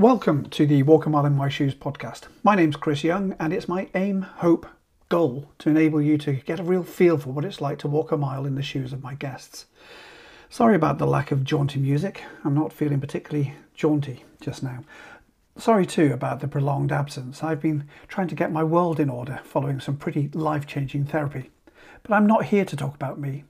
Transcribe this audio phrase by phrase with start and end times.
[0.00, 2.22] Welcome to the Walk a Mile in My Shoes podcast.
[2.42, 4.66] My name's Chris Young, and it's my aim, hope,
[5.10, 8.10] goal to enable you to get a real feel for what it's like to walk
[8.10, 9.66] a mile in the shoes of my guests.
[10.48, 12.22] Sorry about the lack of jaunty music.
[12.46, 14.84] I'm not feeling particularly jaunty just now.
[15.58, 17.44] Sorry too about the prolonged absence.
[17.44, 21.50] I've been trying to get my world in order following some pretty life changing therapy.
[22.04, 23.44] But I'm not here to talk about me.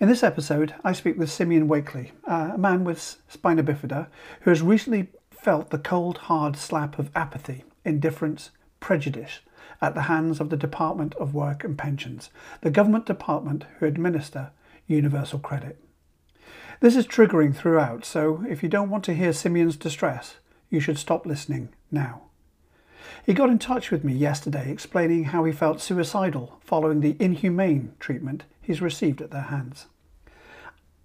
[0.00, 4.08] In this episode, I speak with Simeon Wakely, uh, a man with spina bifida
[4.42, 5.08] who has recently
[5.38, 9.40] felt the cold, hard slap of apathy, indifference, prejudice
[9.80, 14.50] at the hands of the Department of Work and Pensions, the government department who administer
[14.86, 15.78] universal credit.
[16.80, 20.36] This is triggering throughout, so if you don't want to hear Simeon's distress,
[20.70, 22.22] you should stop listening now.
[23.24, 27.94] He got in touch with me yesterday explaining how he felt suicidal following the inhumane
[28.00, 29.86] treatment he's received at their hands.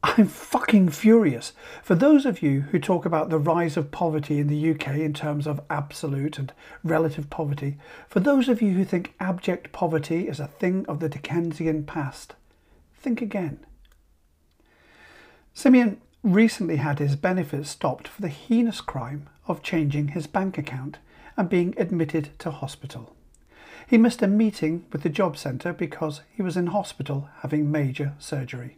[0.04, 1.54] I'm fucking furious.
[1.82, 5.14] For those of you who talk about the rise of poverty in the UK in
[5.14, 6.52] terms of absolute and
[6.84, 7.78] relative poverty,
[8.10, 12.36] for those of you who think abject poverty is a thing of the Dickensian past,
[12.96, 13.66] think again.
[15.54, 20.98] Simeon recently had his benefits stopped for the heinous crime of changing his bank account
[21.38, 23.16] and being admitted to hospital.
[23.88, 28.14] He missed a meeting with the job centre because he was in hospital having major
[28.20, 28.78] surgery.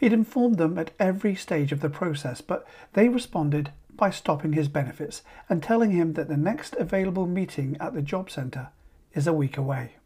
[0.00, 4.66] He'd informed them at every stage of the process, but they responded by stopping his
[4.66, 8.68] benefits and telling him that the next available meeting at the job centre
[9.12, 9.96] is a week away.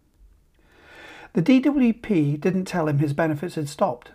[1.35, 4.11] The DWP didn't tell him his benefits had stopped.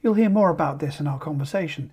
[0.00, 1.90] You'll hear more about this in our conversation.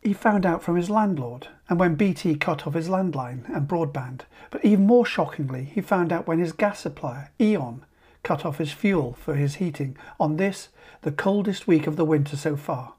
[0.00, 4.22] He found out from his landlord and when BT cut off his landline and broadband.
[4.50, 7.84] But even more shockingly, he found out when his gas supplier, E.ON,
[8.22, 10.70] cut off his fuel for his heating on this,
[11.02, 12.94] the coldest week of the winter so far.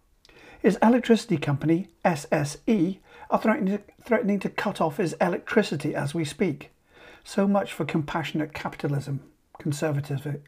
[0.60, 6.26] His electricity company, SSE, are threatening to, threatening to cut off his electricity as we
[6.26, 6.72] speak.
[7.24, 9.22] So much for compassionate capitalism,
[9.58, 10.42] conservatism.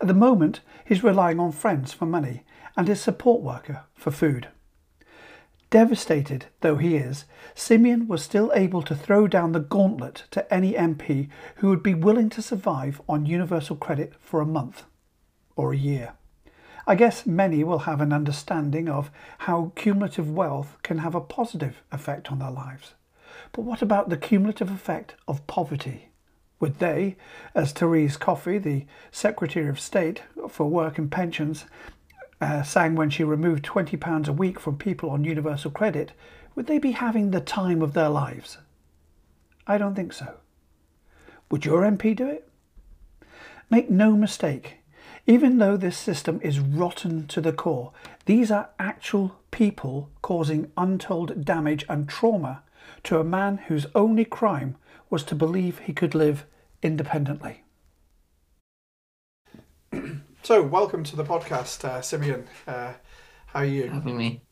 [0.00, 2.42] At the moment, he's relying on friends for money
[2.76, 4.48] and his support worker for food.
[5.70, 10.72] Devastated though he is, Simeon was still able to throw down the gauntlet to any
[10.72, 14.84] MP who would be willing to survive on universal credit for a month
[15.56, 16.12] or a year.
[16.86, 21.82] I guess many will have an understanding of how cumulative wealth can have a positive
[21.90, 22.94] effect on their lives.
[23.52, 26.10] But what about the cumulative effect of poverty?
[26.60, 27.16] Would they,
[27.54, 31.64] as Therese Coffey, the Secretary of State for Work and Pensions,
[32.40, 36.12] uh, sang when she removed £20 a week from people on universal credit,
[36.54, 38.58] would they be having the time of their lives?
[39.66, 40.36] I don't think so.
[41.50, 42.48] Would your MP do it?
[43.70, 44.78] Make no mistake,
[45.26, 47.92] even though this system is rotten to the core,
[48.26, 52.62] these are actual people causing untold damage and trauma
[53.02, 54.76] to a man whose only crime
[55.10, 56.46] was to believe he could live
[56.82, 57.62] independently.
[60.42, 62.46] So, welcome to the podcast, uh, Simeon.
[62.68, 62.92] Uh,
[63.46, 63.88] how are you?
[63.88, 64.42] Having me.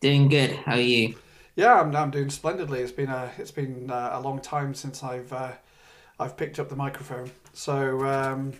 [0.00, 0.50] Doing good.
[0.50, 1.14] How are you?
[1.54, 2.80] Yeah, I'm, I'm doing splendidly.
[2.80, 5.52] It's been a it's been uh, a long time since I've uh,
[6.18, 7.30] I've picked up the microphone.
[7.52, 8.54] So um,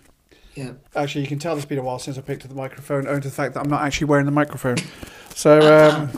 [0.54, 0.72] Yeah.
[0.94, 3.20] actually, you can tell it's been a while since I picked up the microphone, owing
[3.22, 4.76] to the fact that I'm not actually wearing the microphone.
[5.34, 6.10] So um,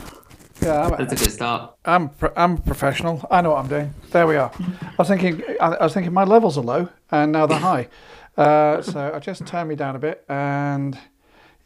[0.60, 1.74] yeah, I'm, That's a good start.
[1.84, 3.26] I'm I'm a professional.
[3.30, 3.94] I know what I'm doing.
[4.10, 4.50] There we are.
[4.58, 7.88] I was thinking I, I was thinking my levels are low and now they're high.
[8.36, 10.98] Uh, so I just turn me down a bit and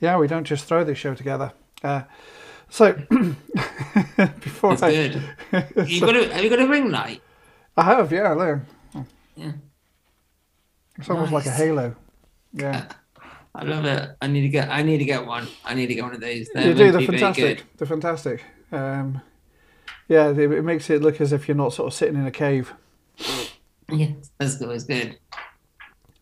[0.01, 1.53] yeah, we don't just throw this show together.
[1.83, 2.03] Uh,
[2.69, 2.93] so
[4.41, 5.23] before That's I, good.
[5.89, 7.23] You got a, have you got a ring light?
[7.77, 8.61] I have yeah, look.
[9.37, 9.53] Yeah.
[10.99, 11.97] It's almost like a halo.
[12.53, 12.87] Yeah,
[13.55, 14.11] I love it.
[14.21, 14.69] I need to get.
[14.69, 15.49] I need to get one.
[15.65, 16.49] I need to get one of these.
[16.53, 16.93] They're you do.
[16.93, 17.65] They're fantastic.
[17.77, 18.45] They're fantastic.
[18.73, 19.21] Um,
[20.09, 22.31] yeah, it, it makes it look as if you're not sort of sitting in a
[22.31, 22.73] cave.
[23.91, 24.61] Yeah, that's.
[24.61, 25.19] It's good.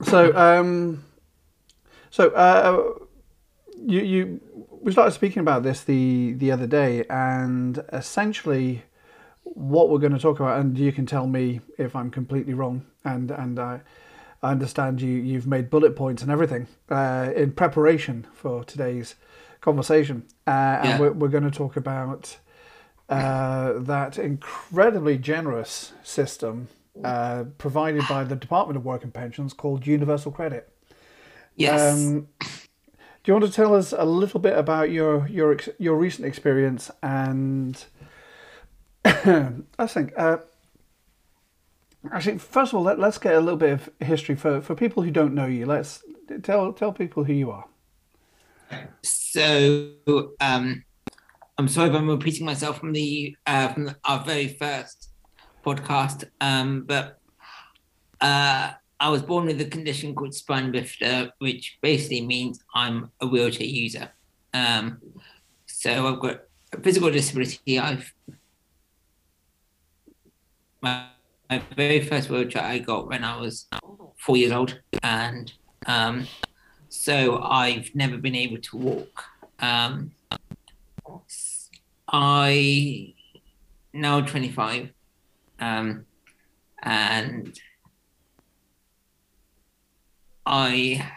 [0.02, 1.04] So, um,
[2.10, 3.04] so uh,
[3.76, 4.40] you you
[4.80, 8.84] we started speaking about this the the other day, and essentially,
[9.42, 12.86] what we're going to talk about, and you can tell me if I'm completely wrong,
[13.04, 13.80] and and I,
[14.42, 19.14] I understand you you've made bullet points and everything uh, in preparation for today's
[19.60, 20.98] conversation, uh, and Yeah.
[21.00, 22.38] we're, we're going to talk about
[23.08, 26.68] uh, that incredibly generous system
[27.04, 30.68] uh, provided by the Department of Work and Pensions called Universal Credit.
[31.56, 31.94] Yes.
[31.94, 32.46] Um, do
[33.26, 37.84] you want to tell us a little bit about your your your recent experience and
[39.04, 40.38] I think uh,
[42.12, 45.02] actually first of all let, let's get a little bit of history for, for people
[45.02, 45.66] who don't know you.
[45.66, 46.02] Let's
[46.42, 47.64] tell tell people who you are.
[49.02, 49.92] So,
[50.40, 50.84] um,
[51.56, 55.10] I'm sorry if I'm repeating myself from the uh, from our very first
[55.64, 57.18] podcast, um, but
[58.20, 63.26] uh, I was born with a condition called spina bifida, which basically means I'm a
[63.26, 64.10] wheelchair user.
[64.54, 65.00] Um,
[65.66, 66.40] so I've got
[66.72, 67.78] a physical disability.
[67.78, 68.12] I've
[70.80, 71.06] my,
[71.50, 73.66] my very first wheelchair I got when I was
[74.18, 75.52] four years old, and
[75.86, 76.26] um,
[76.88, 79.24] so I've never been able to walk.
[79.60, 80.12] Um,
[82.06, 83.14] I
[83.92, 84.90] now 25,
[85.60, 86.04] um,
[86.82, 87.58] and
[90.44, 91.10] I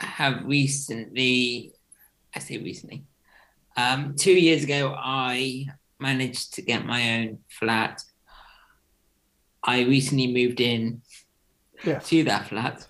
[0.00, 1.72] have recently,
[2.34, 3.04] I say recently,
[3.76, 5.66] um, two years ago, I
[5.98, 8.02] managed to get my own flat.
[9.64, 11.02] I recently moved in
[11.84, 12.08] Yes.
[12.08, 12.86] to that flat.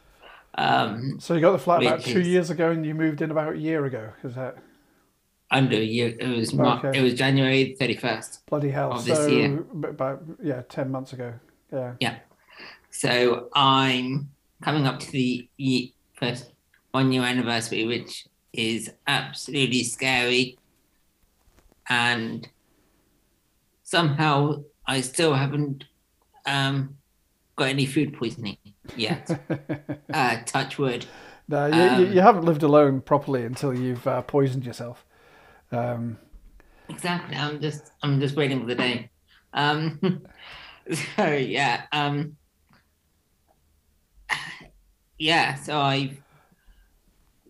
[0.54, 3.30] Um, So you got the flat about two is- years ago, and you moved in
[3.30, 4.12] about a year ago.
[4.22, 4.56] Is that
[5.50, 6.98] under a year, it was Mar- Okay.
[6.98, 8.44] it was January thirty first.
[8.46, 8.92] bloody hell?
[8.92, 9.64] Of this so year.
[9.84, 11.34] about yeah, ten months ago.
[11.72, 11.94] Yeah.
[12.00, 12.18] Yeah.
[12.90, 14.30] So I'm
[14.62, 15.48] coming up to the
[16.14, 16.52] first
[16.92, 20.58] one year anniversary, which is absolutely scary.
[21.88, 22.48] And
[23.82, 25.84] somehow I still haven't
[26.46, 26.96] um,
[27.56, 28.58] got any food poisoning
[28.96, 29.30] yet.
[30.12, 31.06] uh, touch wood.
[31.48, 35.04] no, you, you, Um, you haven't lived alone properly until you've uh, poisoned yourself.
[35.70, 36.18] Um,
[36.88, 37.36] Exactly.
[37.36, 39.10] I'm just I'm just waiting for the day.
[39.54, 39.98] Um,
[41.16, 41.82] so yeah.
[41.92, 42.36] Um,
[45.18, 45.54] yeah.
[45.54, 46.18] So I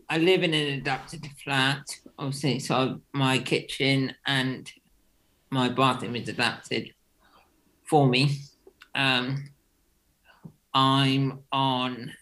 [0.08, 1.84] I live in an adapted flat.
[2.18, 4.70] Obviously, so my kitchen and
[5.50, 6.92] my bathroom is adapted
[7.84, 8.38] for me.
[8.94, 9.44] Um,
[10.74, 12.12] I'm on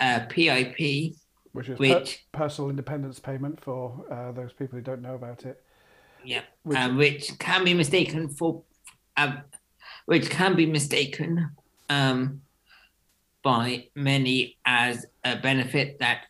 [0.00, 1.14] a PIP,
[1.52, 5.62] which is per- personal independence payment for uh, those people who don't know about it.
[6.24, 8.62] yeah, Which, uh, which can be mistaken for,
[9.16, 9.42] um,
[10.06, 11.50] which can be mistaken
[11.88, 12.42] um,
[13.42, 16.26] by many as a benefit that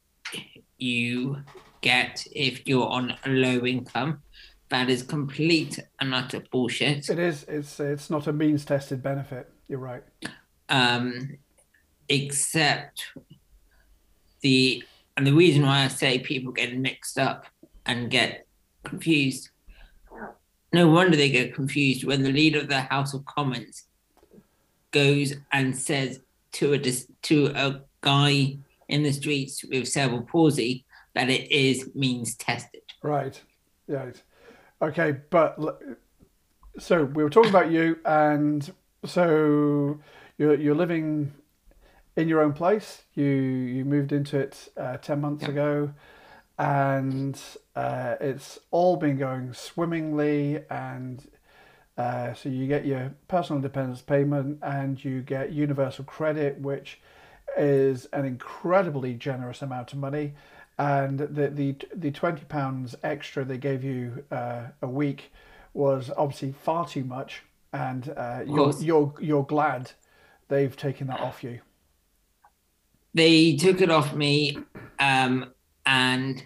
[0.79, 1.37] you
[1.81, 4.23] get if you're on a low income.
[4.71, 7.09] That is complete and utter bullshit.
[7.09, 7.45] it is.
[7.45, 9.51] It's it's not a means tested benefit.
[9.69, 10.03] You're right.
[10.69, 11.39] Um,
[12.09, 13.05] except
[14.43, 14.83] the
[15.17, 17.47] and the reason why I say people get mixed up
[17.87, 18.47] and get
[18.85, 19.51] confused.
[20.73, 23.85] No wonder they get confused when the leader of the House of Commons
[24.91, 26.21] goes and says
[26.53, 30.85] to a to a guy in the streets with cerebral palsy
[31.15, 32.83] that it is means tested.
[33.03, 33.41] Right.
[33.87, 34.23] Right.
[34.81, 35.59] Okay, but
[36.79, 38.73] so we were talking about you, and
[39.05, 39.99] so
[40.37, 41.33] you're you're living
[42.17, 43.03] in your own place.
[43.15, 45.51] You you moved into it uh, ten months Yeah.
[45.51, 45.95] ago,
[46.59, 47.41] and
[47.75, 50.61] uh, it's all been going swimmingly.
[50.71, 51.27] And
[51.97, 57.01] uh, so you get your personal independence payment, and you get universal credit, which
[57.57, 60.35] is an incredibly generous amount of money
[60.79, 65.33] and the the the twenty pounds extra they gave you uh, a week
[65.75, 67.43] was obviously far too much,
[67.73, 69.93] and uh, you're you're you're glad
[70.49, 71.61] they've taken that off you.
[73.15, 74.59] They took it off me,
[75.01, 75.53] um,
[75.85, 76.43] and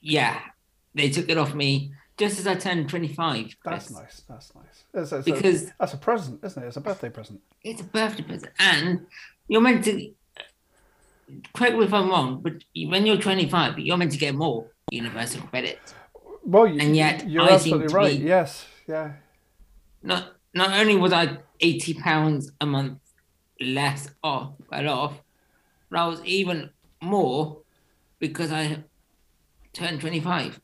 [0.00, 0.38] yeah,
[0.94, 3.56] they took it off me just as I turned 25.
[3.64, 3.98] That's Chris.
[3.98, 4.22] nice.
[4.28, 4.84] That's nice.
[4.92, 6.66] That's, that's, a, Because that's a present, isn't it?
[6.66, 7.40] It's a birthday present.
[7.64, 9.06] it's a birthday present, and
[9.48, 10.12] you're meant to.
[11.54, 12.54] Correct me if I'm wrong, but
[12.88, 15.78] when you're 25, you're meant to get more universal credit.
[16.44, 18.18] Well, you, And yet you're I seem absolutely to right.
[18.18, 18.66] be- Yes.
[18.86, 19.12] Yeah.
[20.02, 22.98] Not not only was I 80 pounds a month
[23.60, 25.20] less off, well off,
[25.90, 26.70] but I was even
[27.02, 27.58] more
[28.18, 28.82] because I
[29.72, 30.60] turned 25.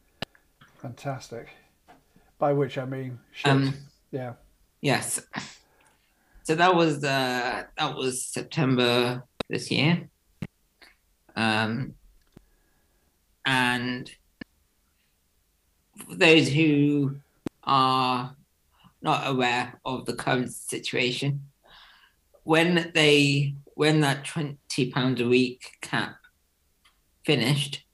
[0.78, 1.48] Fantastic.
[2.38, 3.18] By which I mean.
[3.44, 3.74] Um,
[4.10, 4.34] yeah.
[4.80, 5.20] Yes.
[6.42, 10.08] So that was uh that was September this year.
[11.36, 11.94] Um
[13.44, 14.10] and
[16.10, 17.16] those who
[17.64, 18.34] are
[19.02, 21.48] not aware of the current situation,
[22.42, 26.16] when they when that twenty pounds a week cap
[27.24, 27.84] finished,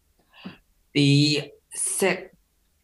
[0.94, 2.32] the set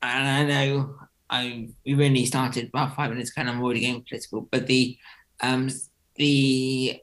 [0.03, 0.97] and I know
[1.31, 4.99] I we've only started about five minutes ago and I'm already getting political, but the
[5.41, 5.71] um
[6.17, 7.01] the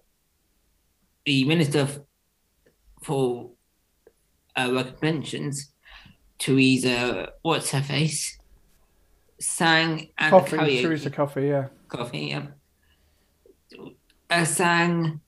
[1.26, 1.88] the minister
[3.06, 3.52] for
[4.56, 5.72] uh, and pensions,
[6.40, 8.40] Theresa, what's her face,
[9.40, 10.58] sang the Coffee.
[10.58, 11.48] karaoke Teresa Coffey.
[11.48, 11.68] Yeah.
[11.88, 12.48] coffee, yeah.
[14.30, 15.22] Uh, sang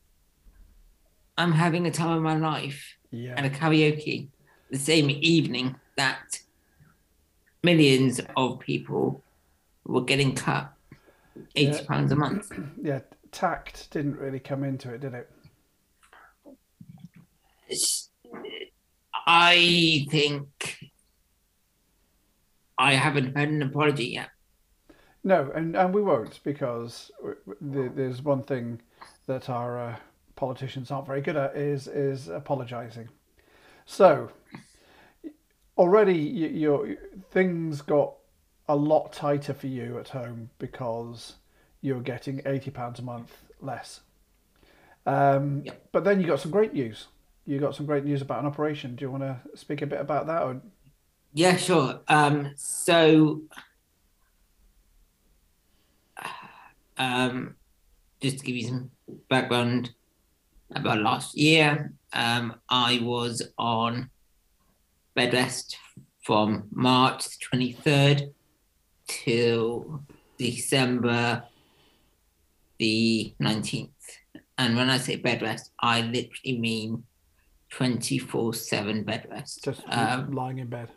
[1.38, 3.36] I'm having a time of my life Yeah.
[3.38, 4.30] at a karaoke.
[4.72, 6.40] the same evening that
[7.64, 9.24] millions of people
[9.86, 10.74] were getting cut
[11.56, 11.86] eighty Yeah.
[11.88, 12.52] pounds a month.
[12.84, 15.30] Yeah, tact didn't really come into it, did it?
[19.26, 20.78] I think
[22.78, 24.30] I haven't heard an apology yet.
[25.24, 28.82] No, and, and we won't because w- w- the- there's one thing
[29.26, 29.96] that our uh,
[30.36, 33.10] politicians aren't very good at is is apologising.
[33.86, 34.30] So
[35.78, 36.96] already you, your
[37.32, 38.14] things got
[38.70, 41.36] a lot tighter for you at home because
[41.82, 44.02] you're getting eighty pounds a month less.
[45.06, 45.88] Um, Yep.
[45.92, 47.08] But then you got some great news.
[47.48, 48.98] You got some great news about an operation.
[48.98, 50.44] Do you want to speak a bit about that?
[50.44, 50.62] Or
[51.34, 52.02] Yeah, sure.
[52.10, 53.44] Um, so,
[56.98, 57.56] um,
[58.20, 58.92] just to give you some
[59.30, 59.92] background
[60.76, 64.10] about last year, um, I was on
[65.16, 65.78] bed rest
[66.24, 68.34] from March 23rd
[69.08, 70.04] till
[70.38, 71.44] December
[72.78, 73.90] the 19th.
[74.58, 77.04] And when I say bed rest, I literally mean
[77.70, 79.64] 24 7 bed rest.
[79.64, 80.90] just Um, lying in bed?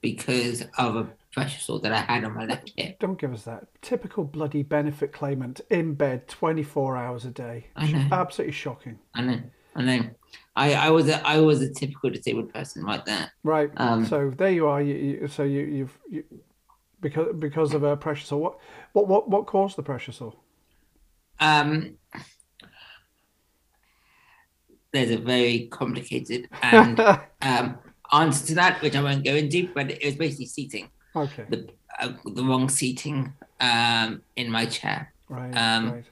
[0.00, 3.00] because of a pressure sore that I had on my left hip.
[3.00, 3.66] Don't give us that.
[3.82, 7.66] Typical bloody benefit claimant in bed 24 hours a day.
[7.74, 8.08] I know.
[8.12, 8.98] Absolutely shocking.
[9.14, 9.40] I know,
[9.74, 10.10] I know.
[10.54, 13.30] I, I was a I was a typical disabled person like that.
[13.42, 13.70] Right.
[13.76, 14.80] Um, so there you are.
[14.80, 16.24] You, you, so you, you've you,
[17.00, 18.40] because because of a pressure sore.
[18.40, 18.58] What
[18.92, 20.34] what what what caused the pressure sore?
[21.40, 21.96] Um,
[24.92, 27.00] there's a very complicated and
[27.42, 27.78] um,
[28.12, 31.44] answer to that, which I won't go into, but it was basically seating okay.
[31.48, 31.68] the
[32.00, 35.12] uh, the wrong seating um, in my chair.
[35.28, 35.52] Right.
[35.56, 36.04] um, right.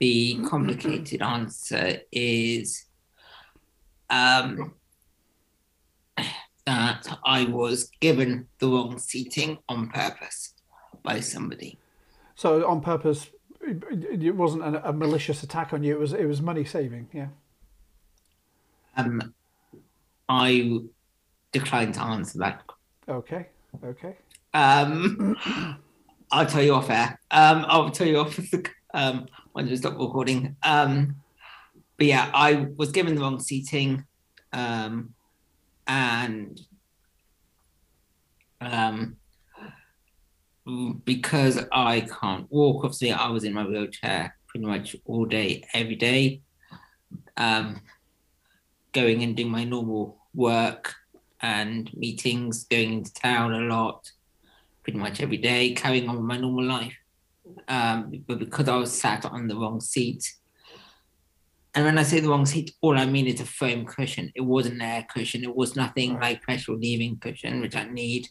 [0.00, 2.84] The complicated answer is
[4.10, 4.74] um,
[6.66, 10.54] that I was given the wrong seating on purpose
[11.02, 11.78] by somebody.
[12.34, 13.30] So on purpose,
[13.60, 15.96] it wasn't a, a malicious attack on you.
[15.96, 17.08] It was it was money saving.
[17.12, 17.28] Yeah.
[18.98, 19.34] Um,
[20.28, 20.80] I
[21.52, 22.62] declined to answer that.
[23.08, 23.46] Okay.
[23.82, 24.16] Okay.
[24.52, 25.36] Um,
[26.32, 27.18] I'll tell you off air.
[27.30, 28.38] Um, I'll tell you off
[28.94, 30.56] um, when we stop recording.
[30.62, 31.16] Um,
[31.96, 34.04] but yeah, I was given the wrong seating,
[34.52, 35.14] um,
[35.86, 36.60] and
[38.60, 39.16] um,
[41.04, 45.96] because I can't walk, obviously, I was in my wheelchair pretty much all day, every
[45.96, 46.42] day,
[47.36, 47.80] um,
[49.00, 50.94] going and doing my normal work
[51.40, 54.10] and meetings, going into town a lot,
[54.82, 56.96] pretty much every day, carrying on with my normal life.
[57.68, 60.22] Um, but because I was sat on the wrong seat,
[61.74, 64.32] and when I say the wrong seat, all I mean is a foam cushion.
[64.34, 65.44] It wasn't an air cushion.
[65.44, 68.28] It was nothing like pressure relieving cushion, which I need.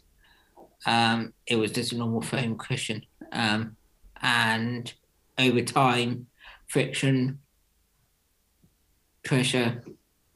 [0.86, 3.06] Um, it was just a normal foam cushion.
[3.32, 3.78] Um,
[4.22, 4.94] and
[5.38, 6.28] over time,
[6.68, 7.40] friction,
[9.24, 9.82] pressure,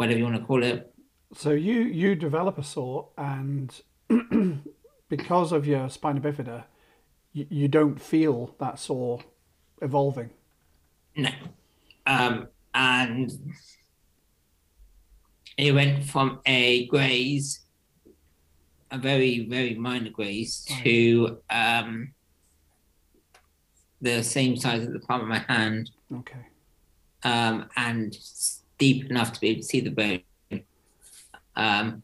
[0.01, 0.91] whatever you want to call it,
[1.34, 3.70] So you you develop a sore, and
[5.10, 6.63] because of your spina bifida,
[7.34, 9.20] you, you don't feel that sore
[9.81, 10.31] evolving.
[11.15, 11.29] No.
[12.08, 13.29] Um, and
[15.55, 17.60] it went from a graze,
[18.89, 22.13] a very, very minor graze, to um,
[24.01, 25.91] the same size as the palm of my hand
[26.22, 26.39] Okay.
[27.24, 28.17] um, and
[28.82, 30.22] deep enough to be able to see the bone.
[31.56, 32.02] Um,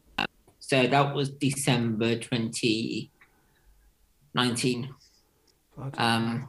[0.60, 4.94] so that was December 2019.
[5.96, 6.48] Um,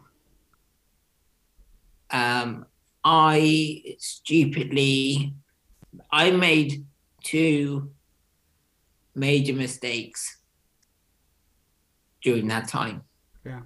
[2.11, 2.67] um,
[3.03, 5.33] I stupidly,
[6.11, 6.85] I made
[7.23, 7.89] two
[9.15, 10.37] major mistakes
[12.21, 13.01] during that time.
[13.43, 13.61] Yeah.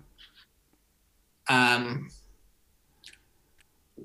[1.49, 2.07] Um,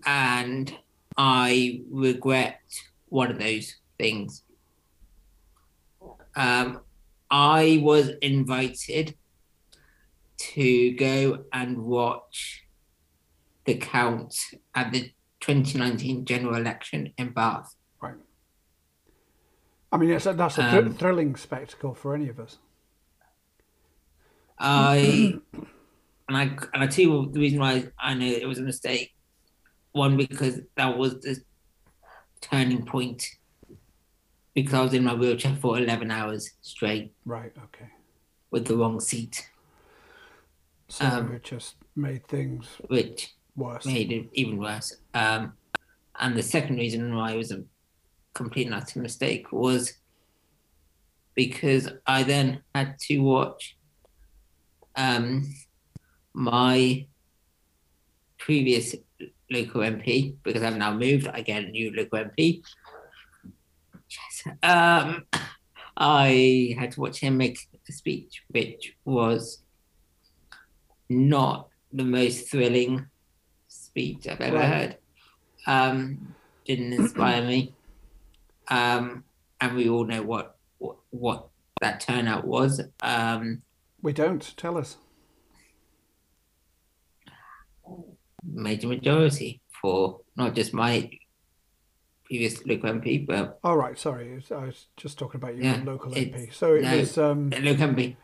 [0.04, 0.76] and
[1.18, 2.60] I regret
[3.08, 4.44] one of those things.
[6.36, 6.80] Um,
[7.30, 9.16] I was invited
[10.38, 12.64] to go and watch
[13.64, 14.34] the count
[14.74, 15.10] at the
[15.40, 17.74] 2019 general election in Bath.
[18.00, 18.14] Right.
[19.90, 22.58] I mean, it's a, that's a thr- Um, thrilling spectacle for any of us.
[24.58, 25.34] I
[26.28, 26.42] and I
[26.74, 29.12] and I tell you the reason why I know it was a mistake.
[29.92, 31.36] One because that was the
[32.40, 33.26] turning point.
[34.54, 37.52] Because I was in my wheelchair for eleven hours straight Right.
[37.64, 37.86] Okay.
[38.50, 39.48] with the wrong seat,
[40.88, 43.84] So Um, it just made things which worse.
[43.86, 44.96] made it even worse.
[45.14, 45.52] Um,
[46.18, 47.62] and the second reason why it was a
[48.34, 49.92] complete and utter mistake was
[51.34, 53.76] because I then had to watch
[54.96, 55.46] um,
[56.34, 57.06] my
[58.38, 58.96] previous
[59.50, 61.28] local MP because I've now moved.
[61.28, 62.62] I get a new local MP.
[64.10, 64.54] Yes.
[64.62, 65.24] Um,
[65.96, 69.62] I had to watch him make a speech, which was
[71.08, 73.06] not the most thrilling
[73.68, 74.66] speech I've ever Right.
[74.68, 74.96] heard.
[75.66, 76.34] Um,
[76.66, 77.74] didn't inspire me.
[78.68, 79.24] Um,
[79.60, 81.48] and we all know what what, what
[81.80, 82.80] that turnout was.
[83.02, 83.62] Um,
[84.02, 84.56] We don't.
[84.56, 84.96] Tell us.
[88.44, 91.10] Major majority for not just my
[92.24, 93.98] previous local MP, but All right.
[93.98, 96.52] Sorry, I was just talking about your Yeah, local it's- MP.
[96.54, 96.96] So it no.
[96.98, 98.16] was um, local MP.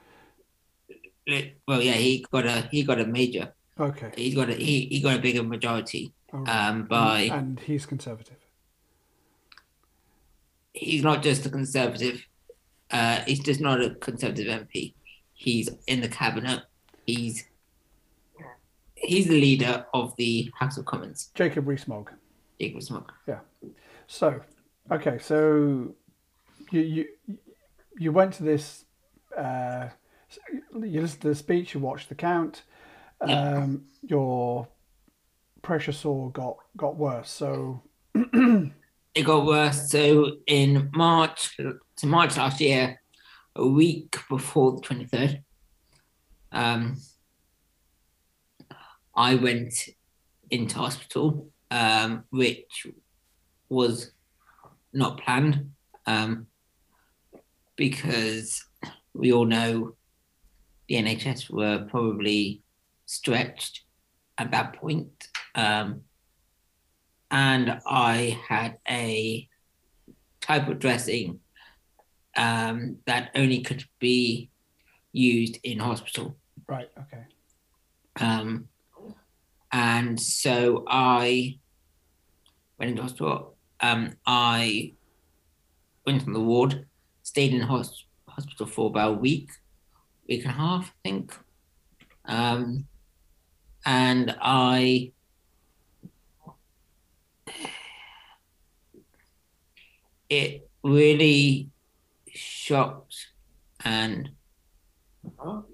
[1.67, 3.55] Well, yeah, he got a he got a major.
[3.81, 4.13] okay.
[4.17, 6.13] He's got a he, he got a bigger majority.
[6.33, 6.49] Right.
[6.69, 8.37] Um, by and he's conservative.
[10.73, 12.27] he's not just a conservative.
[12.91, 14.95] Uh, he's just not a conservative MP.
[15.33, 16.63] He's in the cabinet.
[17.07, 17.45] He's
[19.05, 21.31] he's the leader of the House of Commons.
[21.35, 22.11] Jacob Rees-Mogg.
[22.61, 23.13] Jacob Smoke.
[24.07, 24.41] So,
[24.91, 25.95] okay, so
[26.71, 27.07] you you
[27.99, 28.85] you went to this.
[29.37, 29.89] Uh,
[30.73, 31.75] you listened to the speech.
[31.75, 32.63] You watched the count.
[33.27, 33.55] Yeah.
[33.57, 34.69] Um, your
[35.63, 37.31] pressure sore got got worse.
[37.31, 37.83] So
[39.15, 39.91] It got worse.
[39.91, 43.01] So in March, to March last year,
[43.55, 45.43] a week before the twenty third,
[46.51, 46.97] um,
[49.17, 49.75] I went
[50.51, 52.87] into hospital, um, which
[53.69, 54.13] was
[54.93, 55.71] not planned,
[56.07, 56.47] um,
[57.77, 58.65] because
[59.15, 59.95] we all know
[60.89, 62.63] the NHS were probably
[63.07, 63.83] stretched
[64.39, 65.29] at that point.
[65.55, 66.03] Um,
[67.31, 69.49] and I had a
[70.41, 71.41] type of dressing
[72.37, 74.51] um, that only could be
[75.13, 76.37] used in hospital.
[76.69, 77.25] right, okay,
[78.21, 78.69] Um,
[79.75, 81.59] and so I
[82.79, 83.57] went into hospital.
[83.81, 84.95] Um, I
[86.07, 86.87] went on the ward,
[87.25, 89.51] stayed in hos- hospital for about a week,
[90.29, 91.37] week and a half, I think.
[92.25, 92.87] Um,
[93.85, 95.13] and I
[100.31, 101.71] it really
[102.29, 103.27] shocked
[103.85, 104.31] and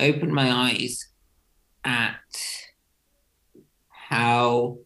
[0.00, 1.08] opened my eyes
[1.84, 2.14] at
[3.88, 4.78] how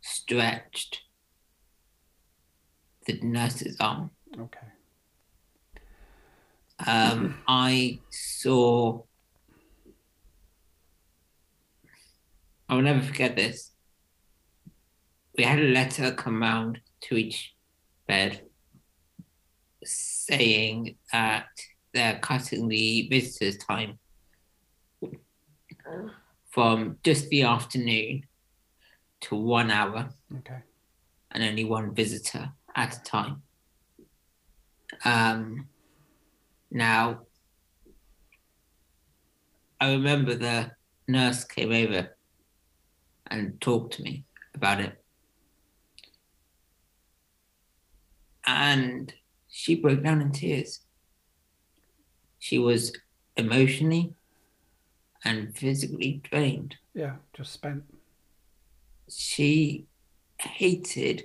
[0.00, 1.02] stretched
[3.06, 4.10] the nurses are.
[4.38, 4.66] okay,
[6.86, 9.02] Um, I saw.
[12.68, 13.72] I will never forget this.
[15.38, 17.54] We had a letter come round to each
[18.08, 18.42] bed
[19.84, 21.46] saying that
[21.94, 23.98] they're cutting the visitors' time
[26.56, 28.22] from just the afternoon
[29.20, 30.60] to one hour okay,
[31.30, 33.42] and only one visitor at a time.
[35.04, 35.68] Um,
[36.70, 37.26] now,
[39.78, 40.70] I remember the
[41.06, 42.16] nurse came over
[43.26, 45.04] and talked to me about it.
[48.46, 49.12] And
[49.50, 50.80] she broke down in tears.
[52.38, 52.96] She was
[53.36, 54.14] emotionally
[55.26, 57.82] and physically drained yeah, just spent.
[59.10, 59.86] she
[60.38, 61.24] hated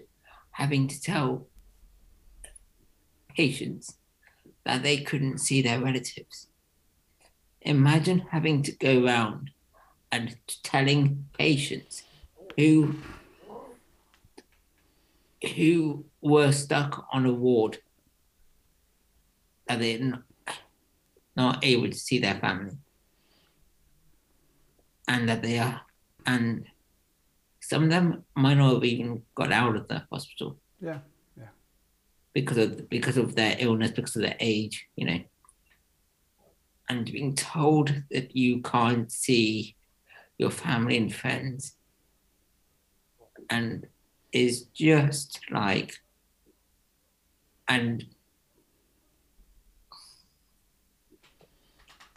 [0.52, 1.48] having to tell
[3.38, 3.98] patients
[4.66, 6.48] that they couldn't see their relatives.
[7.62, 9.52] Imagine having to go around
[10.12, 12.04] and telling patients
[12.58, 12.96] who
[15.56, 17.80] who were stuck on a ward
[19.68, 20.24] that they're not,
[21.36, 22.78] not able to see their family
[25.12, 25.82] and that they are
[26.26, 26.66] and
[27.60, 31.00] some of them might not have even got out of the hospital Yeah,
[31.38, 31.52] Yeah.
[32.34, 35.20] because of because of their illness, because of their age, you know.
[36.90, 39.76] And being told that you can't see
[40.38, 41.76] your family and friends
[43.50, 43.88] and
[44.32, 45.92] is just like
[47.68, 48.06] and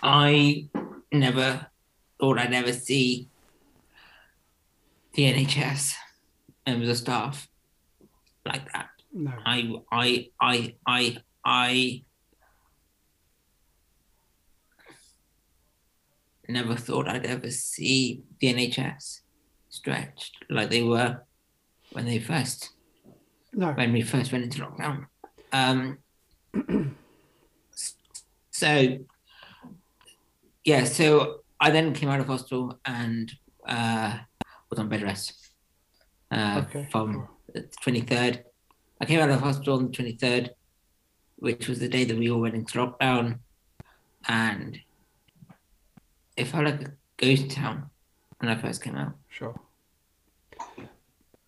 [0.02, 0.68] I
[1.12, 1.66] never
[2.18, 3.29] thought I'd ever see
[5.14, 5.94] the NHS
[6.66, 7.48] members of staff
[8.44, 8.88] like that.
[9.12, 12.03] no, I I I I I
[16.48, 19.20] never thought I'd ever see the NHS
[19.68, 21.22] stretched like they were
[21.92, 22.70] when they first
[23.53, 25.07] no, when we first went into lockdown.
[25.53, 25.98] Um,
[28.55, 28.98] So,
[30.64, 33.33] yeah, so I then came out of hospital and
[33.66, 34.18] uh,
[34.68, 35.48] was on bed rest
[36.31, 38.42] uh, Okay, from the 23rd.
[39.00, 40.50] I came out of hospital on the 23rd,
[41.37, 43.38] which was the day that we all went into lockdown.
[44.29, 44.79] And
[46.37, 47.88] it felt like a ghost town
[48.40, 49.14] when I first came out.
[49.31, 49.59] Sure.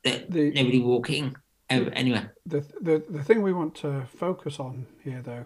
[0.02, 1.37] There, The- nobody walking
[1.68, 2.33] anywhere.
[2.46, 5.44] The, the the thing we want to focus on here, though,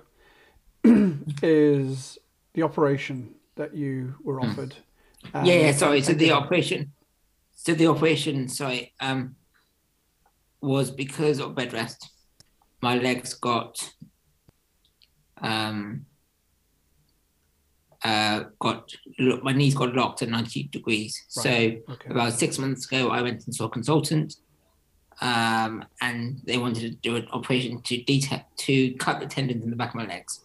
[1.42, 2.18] is
[2.52, 4.74] the operation that you were offered.
[4.74, 5.44] and- Hmm.
[5.44, 6.00] yeah, yeah, sorry.
[6.00, 6.92] So the operation,
[7.54, 9.36] so the operation, sorry, um,
[10.62, 12.08] was because of bed rest.
[12.80, 13.92] My legs got,
[15.42, 16.06] um,
[18.02, 21.22] uh, got look, my knees got locked at ninety degrees.
[21.28, 22.08] So okay.
[22.08, 24.36] about six months ago, I went and saw a consultant,
[25.20, 29.68] um, and they wanted to do an operation to detect to cut the tendons in
[29.68, 30.40] the back of my legs,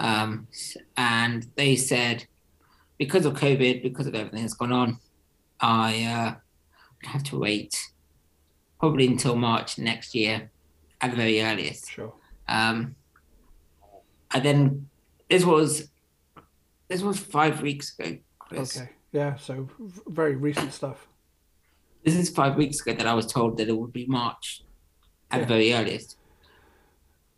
[0.00, 0.48] um,
[0.96, 2.26] and they said
[2.98, 4.98] because of COVID, because of everything that's gone on,
[5.60, 7.78] I uh, have to wait
[8.78, 10.50] probably until March next year,
[11.00, 11.90] at the very earliest.
[11.90, 12.12] Sure.
[12.48, 12.94] Um,
[14.32, 14.88] and then
[15.28, 15.88] this was
[16.88, 18.18] this was five weeks ago.
[18.38, 18.76] Chris.
[18.76, 18.90] Okay.
[19.12, 19.36] Yeah.
[19.36, 19.68] So
[20.06, 21.08] very recent stuff.
[22.04, 24.62] This is five weeks ago that I was told that it would be March
[25.30, 25.44] at Yeah.
[25.44, 26.15] the very earliest.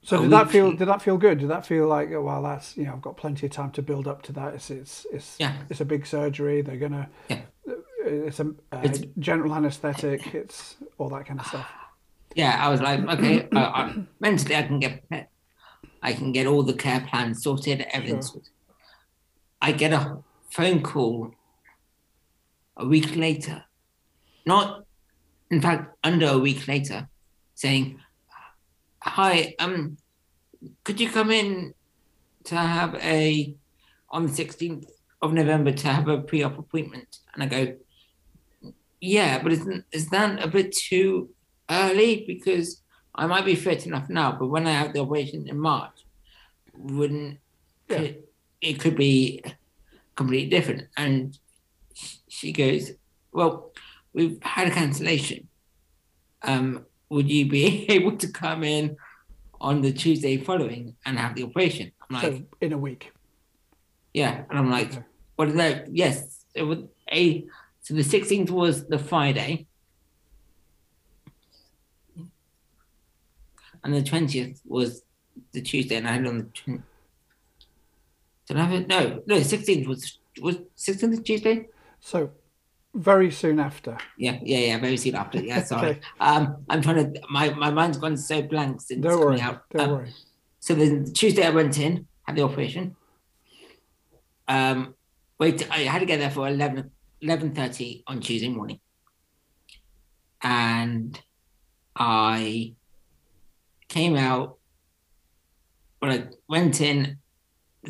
[0.08, 0.72] So did that feel?
[0.72, 1.38] Did that feel good?
[1.38, 3.82] Did that feel like, oh, well, that's you know, I've got plenty of time to
[3.82, 4.54] build up to that.
[4.54, 5.54] It's it's it's Yeah.
[5.68, 6.62] it's a big surgery.
[6.62, 7.10] They're gonna.
[7.28, 7.42] Yeah.
[8.06, 10.34] It's a uh, It's- general anaesthetic.
[10.34, 11.70] It's all that kind of stuff.
[12.34, 15.04] Yeah, I was like, okay, I, I, mentally I can get.
[16.02, 18.22] I can get all the care plans sorted, everything Sure.
[18.22, 18.52] sorted.
[19.60, 21.32] I get a phone call
[22.78, 23.64] a week later,
[24.46, 24.86] not,
[25.50, 27.08] in fact, under a week later,
[27.56, 27.98] saying,
[29.08, 29.96] "Hi, um,
[30.84, 31.74] could you come in
[32.44, 33.54] to have a
[34.10, 34.90] on the sixteenth
[35.22, 37.76] of November to have a pre-op appointment?" And I go,
[39.00, 41.30] "Yeah, but isn't is that a bit too
[41.70, 42.82] early because
[43.14, 46.04] I might be fit enough now, but when I have the operation in March,
[46.74, 47.40] wouldn't
[47.88, 47.96] Yeah.
[47.96, 48.24] could,
[48.60, 49.42] it could be
[50.14, 51.36] completely different?" And
[52.28, 52.92] she goes,
[53.32, 53.72] "Well,
[54.12, 55.48] we've had a cancellation.
[56.42, 58.96] Um, would you be able to come in
[59.60, 63.12] on the Tuesday following and have the operation?" I'm like, so in a week.
[64.14, 65.04] "Yeah," and I'm like, Okay.
[65.36, 66.78] "What is that?" Yes, it was
[67.12, 67.44] a.
[67.82, 69.66] So the 16th was the Friday.
[73.84, 75.02] and the twentieth was
[75.52, 76.44] the Tuesday, and I had on the.
[76.44, 76.82] Tw-
[78.46, 78.88] Did I have it?
[78.88, 79.40] No, no.
[79.40, 81.68] Sixteenth was was sixteenth Tuesday.
[82.00, 82.30] So
[82.94, 83.96] very soon after.
[84.16, 84.78] Yeah, yeah, yeah.
[84.78, 85.40] Very soon after.
[85.40, 85.90] Yeah, sorry.
[85.90, 86.00] Okay.
[86.20, 87.20] Um, I'm trying to.
[87.30, 89.40] My my mind's gone so blank since Don't worry.
[89.40, 89.62] out.
[89.70, 90.12] Don't Um, worry.
[90.60, 92.96] So the Tuesday I went in, had the operation.
[94.48, 94.94] Um,
[95.38, 96.90] wait, I had to get there for 11,
[97.22, 98.80] 11.30 on Tuesday morning.
[100.42, 101.20] And
[101.94, 102.74] I
[103.88, 104.58] came out,
[106.00, 107.18] but I went in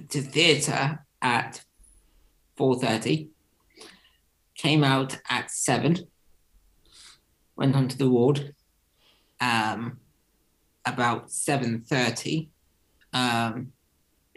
[0.08, 1.62] to theatre at
[2.58, 3.28] 4.30,
[4.58, 5.96] came out at 7,
[7.56, 8.54] went onto the ward
[9.40, 9.98] um,
[10.84, 12.48] about 7.30
[13.12, 13.72] um,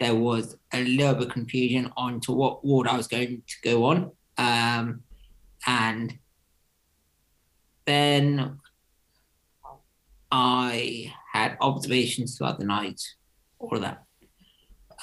[0.00, 3.56] there was a little bit of confusion on to what ward I was going to
[3.62, 4.10] go on.
[4.36, 5.02] Um,
[5.66, 6.18] and
[7.86, 8.58] then
[10.30, 13.00] I had observations throughout the night,
[13.58, 14.02] all of that.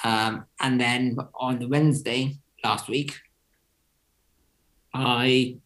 [0.04, 3.14] Um, and then on the Wednesday last week,
[4.92, 5.56] I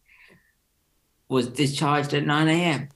[1.27, 2.89] was discharged at 9 a.m.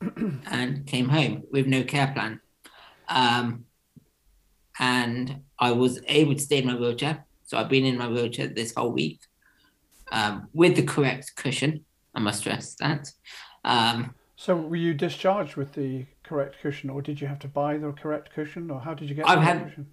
[0.50, 2.40] and came home with no care plan.
[3.08, 3.64] Um,
[4.78, 7.24] and I was able to stay in my wheelchair.
[7.44, 9.20] So I've been in my wheelchair this whole week
[10.12, 11.84] um, with the correct cushion.
[12.14, 13.10] I must stress that.
[13.64, 17.78] Um, So were you discharged with the correct cushion, or did you have to buy
[17.78, 19.86] the correct cushion, or how did you get I've the had- cushion?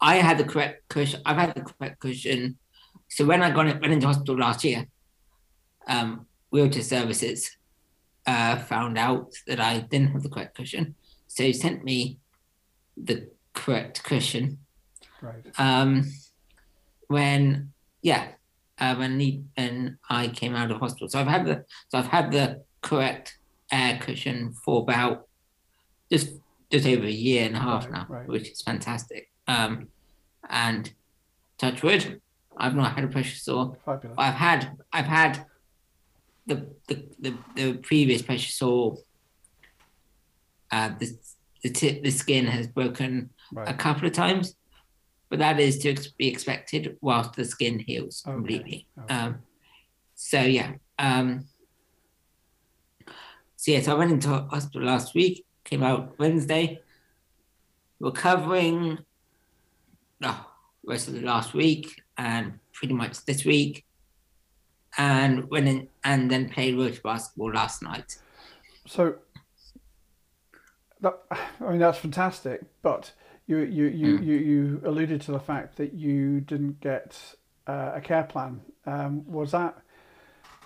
[0.00, 1.20] I had the correct cushion.
[1.24, 2.58] I've had the correct cushion.
[3.14, 4.88] So when I got went into hospital last year,
[5.86, 7.56] um, wheelchair services
[8.26, 10.96] uh, found out that I didn't have the correct cushion.
[11.28, 12.18] So he sent me
[12.96, 14.58] the correct cushion
[15.22, 15.44] Right.
[15.58, 16.10] um,
[17.06, 17.72] when
[18.02, 18.32] yeah,
[18.78, 21.08] uh, when he, when I came out of hospital.
[21.08, 23.38] So I've had the so I've had the correct
[23.70, 25.28] air cushion for about
[26.10, 26.30] just
[26.68, 28.26] just over a year and a half Right, now, right.
[28.26, 29.30] which is fantastic.
[29.46, 29.88] Um,
[30.50, 30.92] and
[31.58, 32.20] touch wood,
[32.56, 33.76] I've not had a pressure sore.
[33.84, 34.14] Fabulous.
[34.18, 35.46] I've had I've had
[36.46, 38.98] the the the, the previous pressure sore.
[40.70, 41.10] Uh, the
[41.62, 44.54] the tip, the skin has broken a couple of times,
[45.30, 48.86] but that is to be expected whilst the skin heals Okay, completely.
[49.02, 49.14] okay.
[49.14, 49.38] Um,
[50.14, 50.72] so yeah.
[50.98, 51.46] Um,
[53.56, 55.44] so yes, I went into hospital last week.
[55.64, 56.80] Came out Wednesday.
[58.00, 58.98] Recovering.
[60.22, 60.46] Oh,
[60.86, 63.84] rest of the last week and pretty much this week,
[64.96, 68.16] and went in and then played rugby basketball last night.
[68.86, 69.16] So
[71.00, 71.18] that
[71.60, 73.12] I mean that's fantastic, but
[73.46, 74.24] you you you, Mm.
[74.24, 78.60] you, you alluded to the fact that you didn't get uh, a care plan.
[78.86, 79.78] Um, was that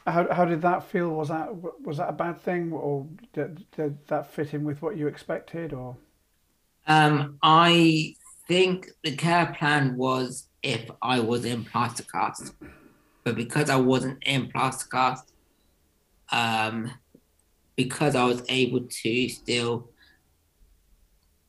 [0.06, 1.10] how, how did that feel?
[1.10, 1.48] Was that
[1.82, 5.72] was that a bad thing, or did, did that fit in with what you expected?
[5.72, 5.96] Or
[6.86, 8.14] Um, I
[8.46, 12.52] think the care plan was if I was in plaster cast,
[13.24, 15.32] but because I wasn't in plaster cast,
[16.30, 16.90] um,
[17.76, 19.90] because I was able to still,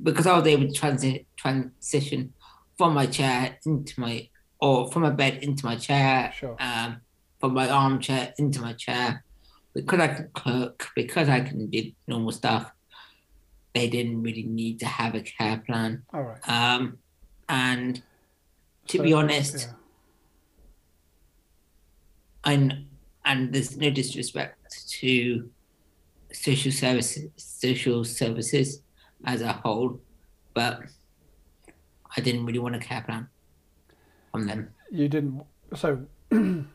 [0.01, 2.33] because I was able to transi- transition
[2.77, 4.29] from my chair into my,
[4.61, 6.55] or from my bed into my chair, Sure.
[6.59, 7.01] um,
[7.39, 9.23] from my armchair into my chair,
[9.73, 12.71] because I can cook, because I can do normal stuff,
[13.73, 16.03] they didn't really need to have a care plan.
[16.13, 16.49] all right.
[16.49, 16.97] Um,
[17.47, 18.01] and
[18.89, 19.73] to So, be honest, yeah.
[22.53, 22.85] and
[23.25, 25.49] and there's no disrespect to
[26.31, 28.81] social services, social services
[29.25, 29.99] as a whole,
[30.53, 30.81] but
[32.15, 33.27] I didn't really want a care plan
[34.31, 34.69] from them.
[34.91, 35.43] you didn't.
[35.75, 36.65] So we,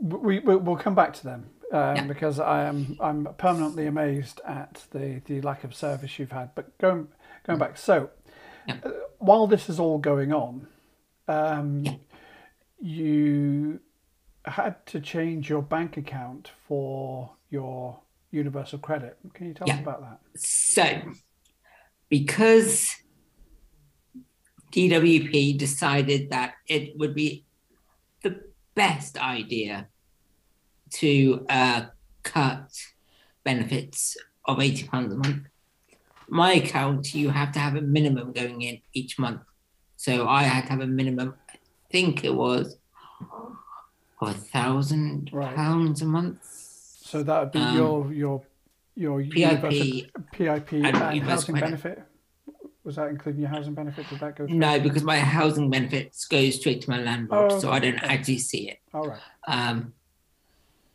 [0.00, 2.04] we we'll come back to them um, Yeah.
[2.04, 6.54] because I am I'm permanently amazed at the the lack of service you've had.
[6.54, 7.08] But going
[7.46, 8.10] going back, so
[8.66, 8.76] Yeah.
[8.84, 10.66] uh, while this is all going on,
[11.28, 11.94] um, Yeah.
[12.80, 13.80] you
[14.44, 19.18] had to change your bank account for your universal credit.
[19.34, 20.20] Can you tell us about that?
[20.40, 21.02] So,
[22.08, 22.96] because
[24.72, 27.44] DWP decided that it would be
[28.22, 28.40] the
[28.74, 29.88] best idea
[30.94, 31.82] to uh,
[32.22, 32.70] cut
[33.44, 35.46] benefits of £80 a month,
[36.30, 39.42] my account, you have to have a minimum going in each month.
[39.96, 41.56] So I had to have a minimum, I
[41.90, 42.78] think it was
[44.20, 45.54] of a thousand Right.
[45.56, 46.38] pounds a month.
[46.42, 48.44] So that would be Um, your your
[48.94, 52.02] your PIP PIP and, and housing benefit.
[52.84, 54.08] Was that including your housing benefit?
[54.08, 54.46] Did that go?
[54.46, 54.56] Through?
[54.56, 58.38] No, because my housing benefits goes straight to my landlord, Oh, so I don't actually
[58.38, 58.78] see it.
[58.94, 59.20] All right.
[59.46, 59.94] Um,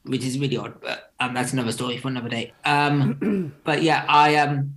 [0.03, 2.53] which is really odd, but um, that's another story for another day.
[2.63, 4.75] Um, but yeah, I um,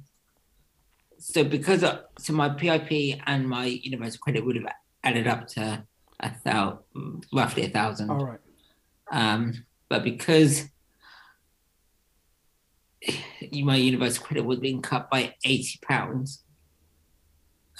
[1.18, 4.66] so because of, so my PIP and my universal credit would have
[5.04, 5.84] added up to
[6.20, 8.10] a thousand, roughly a thousand.
[8.10, 8.40] All right.
[9.10, 10.68] Um, but because
[13.62, 16.44] my universal credit was being cut by eighty pounds,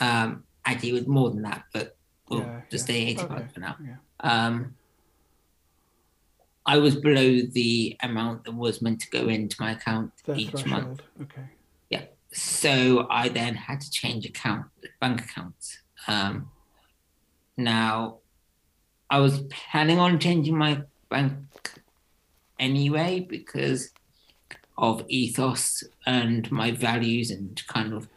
[0.00, 1.96] um, actually it was more than that, but
[2.28, 2.94] we'll Yeah, just yeah.
[2.94, 3.76] say eighty Okay, pounds for now.
[3.84, 3.96] yeah.
[4.20, 4.74] Um,
[6.64, 10.66] I was below the amount that was meant to go into my account The each
[10.66, 11.00] month.
[11.22, 11.42] Okay.
[12.32, 14.66] So I then had to change account
[15.00, 15.78] bank accounts.
[16.06, 16.50] Um,
[17.56, 18.18] now,
[19.10, 21.34] I was planning on changing my bank
[22.58, 23.90] anyway because
[24.76, 28.08] of ethos and my values and kind of,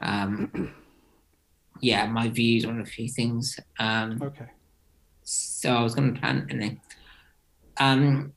[0.00, 0.74] um,
[1.80, 3.58] yeah, my views on a few things.
[3.78, 4.46] Um, Okay.
[5.22, 6.80] so I was going to plan anyway.
[7.78, 8.34] Um,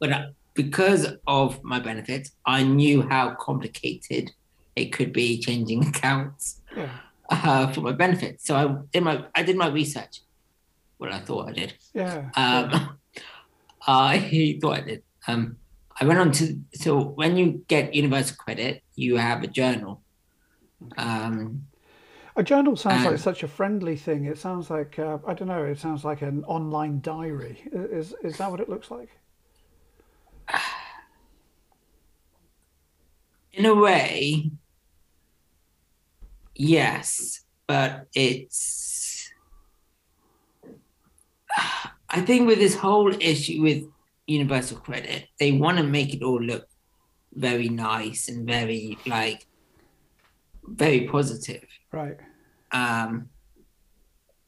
[0.00, 4.30] but uh, because of my benefits, I knew how complicated
[4.76, 6.88] it could be changing accounts Yeah.
[7.30, 8.44] uh, for my benefits.
[8.46, 10.20] So I did my I did my research.
[10.98, 11.74] Well, I thought I did.
[11.94, 12.30] Yeah.
[12.36, 12.98] Um,
[13.86, 15.02] I thought I did.
[15.26, 15.56] Um,
[16.00, 20.02] I went on to so when you get universal credit, you have a journal.
[20.96, 21.66] Um,
[22.36, 24.24] A journal sounds like such a friendly thing.
[24.24, 25.64] It sounds like uh, I don't know.
[25.64, 27.62] It sounds like an online diary.
[27.72, 29.10] Is is that what it looks like?
[33.52, 34.50] In a way,
[36.54, 39.30] yes, but it's.
[42.12, 43.84] I think with this whole issue with
[44.26, 46.66] universal credit, they want to make it all look
[47.32, 49.46] very nice and very like
[50.64, 51.64] very positive.
[51.92, 52.16] Right.
[52.72, 53.28] Um,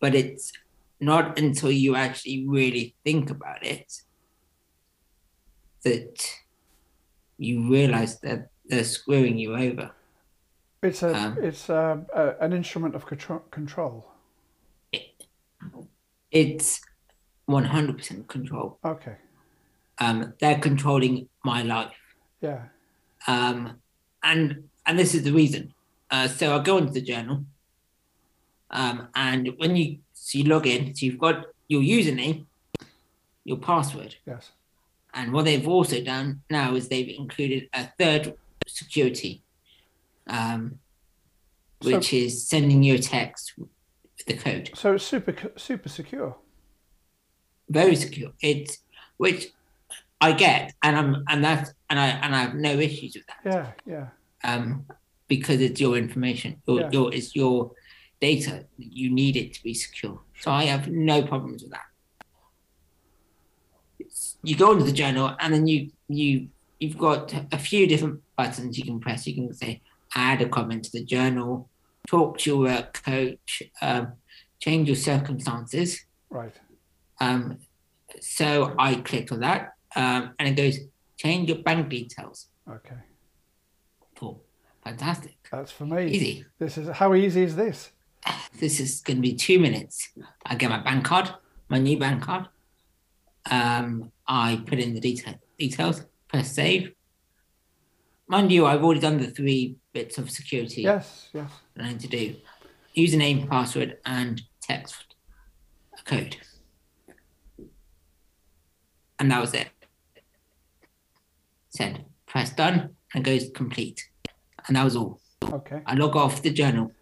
[0.00, 0.52] but it's
[1.00, 3.92] not until you actually really think about it
[5.84, 6.24] that
[7.38, 9.90] you realize that they're screwing you over.
[10.82, 14.06] It's a Um, it's a, a, an instrument of contro- control.
[16.30, 16.80] It's
[17.48, 18.78] 100% control.
[18.84, 19.16] Okay.
[19.98, 21.92] Um, they're controlling my life.
[22.40, 22.64] Yeah.
[23.26, 23.78] Um,
[24.22, 25.74] and and this is the reason.
[26.10, 27.44] Uh, so I go into the journal
[28.70, 32.46] Um, and when you so you log in, so you've got your username,
[33.44, 34.52] your password, Yes.
[35.12, 38.34] and what they've also done now is they've included a third
[38.66, 39.42] security,
[40.26, 40.78] um,
[41.82, 43.68] So- which is sending you a text with
[44.26, 44.70] the code.
[44.74, 46.36] So it's super super secure.
[47.68, 48.32] Very secure.
[48.40, 48.78] It's
[49.16, 49.48] which
[50.20, 53.40] I get, and I'm and that's and I and I have no issues with that.
[53.44, 54.08] Yeah, yeah.
[54.44, 54.86] um,
[55.28, 56.62] because it's your information.
[56.66, 56.90] Your, Yeah.
[56.92, 57.72] your, it's your
[58.20, 58.66] data.
[58.78, 60.20] You need it to be secure.
[60.40, 61.86] So I have no problems with that.
[63.98, 66.48] It's, you go into the journal and then you you
[66.78, 69.26] you've got a few different buttons you can press.
[69.26, 69.80] You can say
[70.14, 71.68] add a comment to the journal,
[72.06, 74.12] talk to your work coach, um,
[74.58, 76.04] change your circumstances.
[76.30, 76.54] Right.
[77.20, 77.58] Um,
[78.20, 80.78] so I clicked on that um, and it goes
[81.16, 82.48] change your bank details.
[82.68, 83.00] Okay.
[84.18, 84.42] Cool.
[84.84, 85.36] Fantastic.
[85.50, 86.06] That's for me.
[86.08, 86.44] Easy.
[86.58, 87.90] This is how easy is this?
[88.60, 90.10] this is going to be two minutes.
[90.46, 91.30] I get my bank card,
[91.68, 92.48] my new bank card.
[93.50, 96.92] Um, I put in the detail, details, press save.
[98.28, 101.50] Mind you, I've already done the three bits of security Yes, yes.
[101.74, 102.36] that I need to do
[102.96, 105.14] username, password, and text
[106.04, 106.36] code.
[109.18, 109.68] And that was it.
[111.70, 114.02] Said, press done, and goes complete.
[114.66, 115.20] And that was all.
[115.42, 115.80] Okay.
[115.86, 116.92] I log off the journal.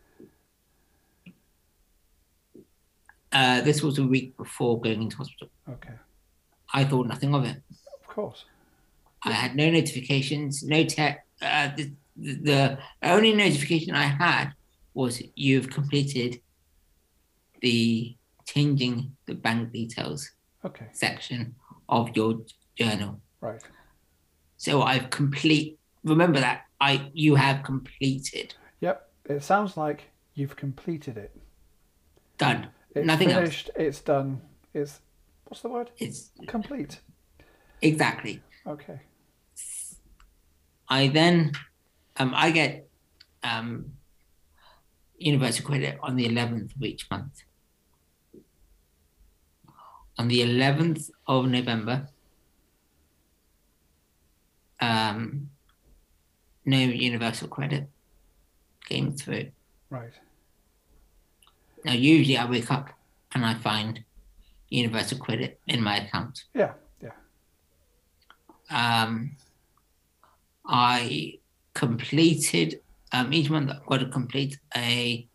[3.32, 5.48] Uh, this was a week before going into hospital.
[5.68, 5.94] Okay.
[6.72, 7.56] I thought nothing of it.
[8.00, 8.44] Of course.
[9.24, 11.26] I had no notifications, no tech.
[11.42, 14.52] Uh, the, the, only notification I had
[14.94, 16.40] was you've completed
[17.62, 20.30] the changing the bank details
[20.64, 20.88] Okay.
[20.92, 21.54] section
[21.88, 22.40] of your
[22.76, 23.20] journal.
[23.40, 23.62] Right.
[24.56, 25.78] So I've complete.
[26.04, 29.08] Remember that I you have completed Yep.
[29.26, 30.04] It sounds like
[30.34, 31.36] you've completed it.
[32.38, 32.68] done.
[32.94, 33.40] It's Nothing else.
[33.40, 33.70] finished.
[33.76, 34.40] It's done.
[34.74, 35.00] It's
[35.44, 35.90] what's the word?
[35.98, 37.00] It's Complete.
[37.82, 38.42] exactly.
[38.66, 39.00] Okay.
[40.90, 41.52] I then
[42.16, 42.88] um, I get
[43.44, 43.92] um,
[45.16, 47.44] universal credit on the 11th of each month.
[50.18, 52.08] On the 11th of November,
[54.80, 55.50] um,
[56.64, 57.88] no universal credit
[58.86, 59.52] came through.
[59.88, 60.12] Right.
[61.84, 62.90] Now, usually I wake up
[63.32, 64.04] and I find
[64.68, 66.44] universal credit in my account.
[66.54, 66.72] Yeah.
[67.02, 67.12] Yeah.
[68.70, 69.36] um,
[70.66, 71.38] I
[71.74, 72.80] completed
[73.12, 73.70] um, each month.
[73.70, 75.26] I've got to complete a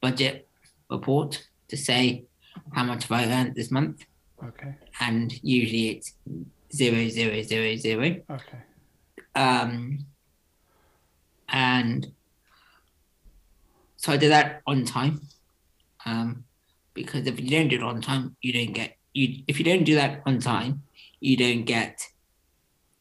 [0.00, 0.48] budget
[0.90, 2.24] report to say
[2.72, 4.04] how much have I earned this month,
[4.42, 4.74] Okay.
[5.00, 6.12] and usually it's
[6.74, 8.16] zero zero zero zero.
[8.30, 8.58] Okay.
[9.34, 10.04] Um,
[11.48, 12.12] and
[13.96, 15.20] so I did that on time.
[16.06, 16.44] Um,
[16.92, 19.42] because if you don't do it on time, you don't get you.
[19.48, 20.82] If you don't do that on time,
[21.20, 22.06] you don't get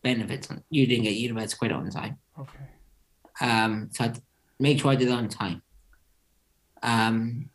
[0.04, 0.50] benefits.
[0.52, 2.18] On, you didn't get universal credit on time.
[2.40, 2.60] Okay.
[3.42, 4.14] Um, so I
[4.60, 5.62] make sure I did it on time.
[6.82, 7.50] Um,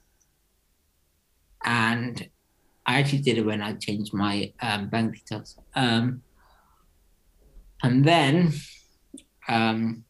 [1.65, 2.29] and
[2.87, 5.59] I actually did it when I changed my um, bank details.
[5.75, 6.23] Um,
[7.83, 8.53] and then
[9.47, 10.05] um,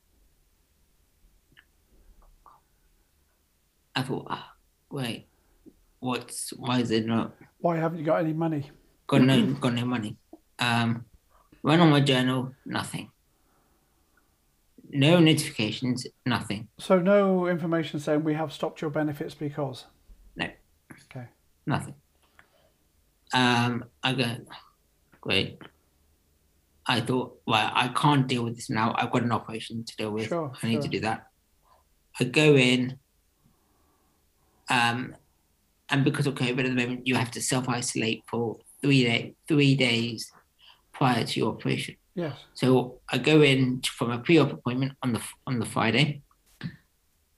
[3.95, 4.53] I thought, ah,
[4.91, 5.29] wait,
[6.01, 8.71] what's why is it not Why haven't you got any money?
[9.09, 10.17] got no got no money?
[10.61, 11.05] Um,
[11.69, 13.11] went on my journal, nothing.
[14.91, 16.69] No notifications, nothing.
[16.79, 19.85] So no information saying we have stopped your benefits because.
[20.35, 20.49] No.
[21.05, 21.27] Okay.
[21.67, 21.95] Nothing.
[23.35, 24.37] Um, I go,
[25.21, 25.61] great.
[26.87, 28.95] I thought, well, I can't deal with this now.
[28.97, 30.29] I've got an operation to deal with.
[30.29, 31.27] Sure, I need to do that.
[32.19, 32.99] I go in,
[34.71, 35.15] um,
[35.91, 39.35] and because of COVID at the moment, you have to self isolate for three day,
[39.47, 40.33] three days
[40.99, 41.97] prior to your operation.
[42.15, 42.37] Yes.
[42.53, 46.23] So I go in from a pre-op appointment on the on the Friday,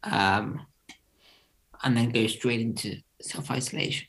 [0.03, 0.67] um,
[1.83, 4.09] and then go straight into self isolation.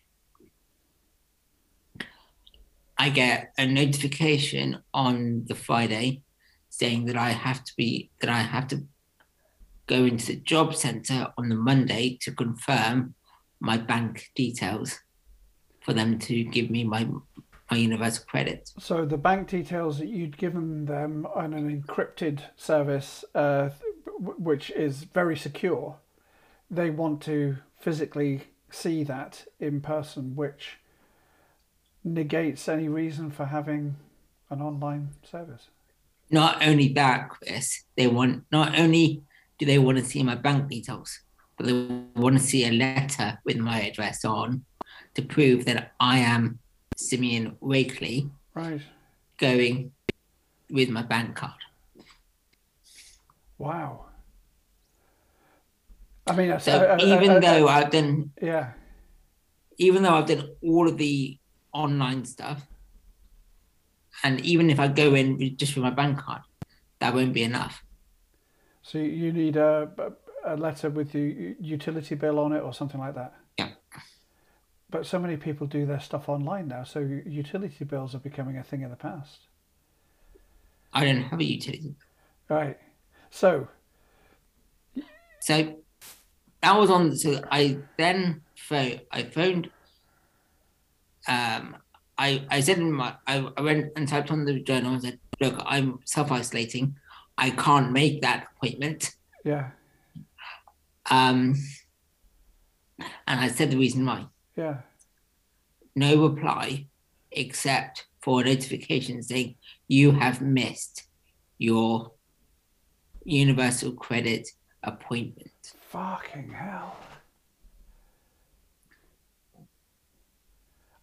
[2.97, 6.21] I get a notification on the Friday
[6.69, 8.85] saying that I have to be that I have to
[9.87, 13.15] go into the job center on the Monday to confirm
[13.59, 14.99] my bank details
[15.81, 17.05] for them to give me my
[17.71, 18.69] my universal credit.
[18.77, 23.69] So the bank details that you'd given them on an encrypted service, uh,
[24.19, 25.95] which is very secure,
[26.69, 30.77] they want to physically see that in person, which
[32.03, 33.95] negates any reason for having
[34.49, 35.69] an online service.
[36.29, 39.21] not only that, Chris, they want not only
[39.57, 41.19] do they want to see my bank details,
[41.57, 41.73] but they
[42.15, 44.63] want to see a letter with my address on
[45.13, 46.59] to prove that I am
[47.09, 48.81] Simeon Wakely Right.
[49.37, 49.91] going
[50.69, 51.59] with my bank card.
[53.57, 54.05] Wow.
[56.27, 58.73] I mean, So I- I- even I- though I've done yeah,
[59.77, 61.37] even though I've done all of the
[61.73, 62.67] online stuff,
[64.23, 66.41] and even if I go in just with my bank card,
[66.99, 67.83] that won't be enough.
[68.83, 69.91] so you need a,
[70.43, 73.31] a letter with your utility bill on it or something like that.
[74.91, 78.63] But so many people do their stuff online now, so utility bills are becoming a
[78.63, 79.39] thing of the past.
[80.93, 81.95] I don't have a utility.
[82.49, 82.77] Right.
[83.29, 83.69] So,
[85.39, 85.77] So
[86.61, 87.15] that was on.
[87.15, 88.99] So I then phone.
[89.11, 89.71] I phoned.
[91.27, 91.77] Um,
[92.17, 95.19] I I said in my I, I went and typed on the journal and said,
[95.39, 96.95] "Look, I'm self isolating.
[97.37, 99.11] I can't make that appointment."
[99.45, 99.71] yeah,
[101.09, 101.55] Um,
[103.25, 104.25] and I said the reason why.
[104.55, 104.77] Yeah.
[105.95, 106.87] No reply,
[107.31, 109.55] except for a notification saying
[109.87, 111.03] you have missed
[111.57, 112.11] your
[113.23, 114.49] universal credit
[114.83, 115.73] appointment.
[115.89, 116.95] Fucking hell.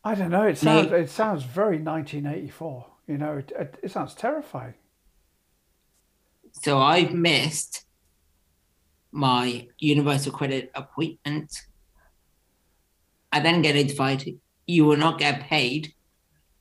[0.05, 0.44] I don't know.
[0.44, 2.86] It sounds it sounds very 1984.
[3.09, 4.74] You know, it, it, it sounds terrifying.
[6.53, 7.84] So I've missed
[9.12, 11.66] my universal credit appointment.
[13.33, 14.24] I then get notified
[14.68, 15.95] you will not get paid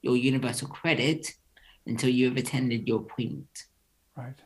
[0.02, 1.36] your universal credit
[1.86, 3.66] until you have attended your appointment.
[4.16, 4.40] Right.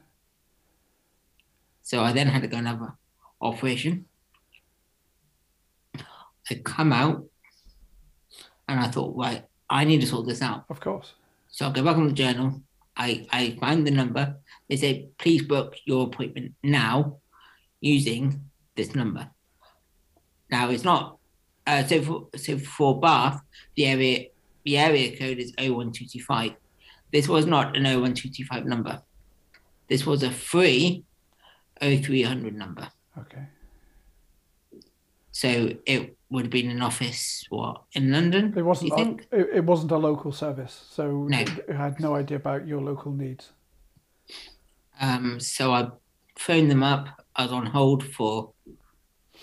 [1.83, 2.93] So I then had to go another
[3.39, 4.05] operation.
[6.49, 7.23] I come out
[8.67, 10.65] and I thought, right, I need to sort this out.
[10.69, 11.13] Of course.
[11.49, 12.61] So I go back on the journal.
[12.97, 14.37] I, I find the number.
[14.69, 17.17] They say, please book your appointment now
[17.79, 19.29] using this number.
[20.49, 21.17] Now it's not
[21.67, 23.41] uh, so for so for Bath,
[23.75, 24.27] the area
[24.65, 26.53] the area code is 01225.
[27.11, 29.01] This was not an 01225 number.
[29.87, 31.03] This was a free
[31.81, 32.87] 0300 number.
[33.17, 33.43] Okay.
[35.31, 38.53] So it would have been an office what in London?
[38.55, 38.93] It wasn't.
[38.93, 41.39] A, it, it wasn't a local service, so No.
[41.39, 43.51] it had no idea about your local needs.
[44.99, 45.89] Um, so I
[46.37, 47.07] phoned them up.
[47.35, 48.51] I was on hold for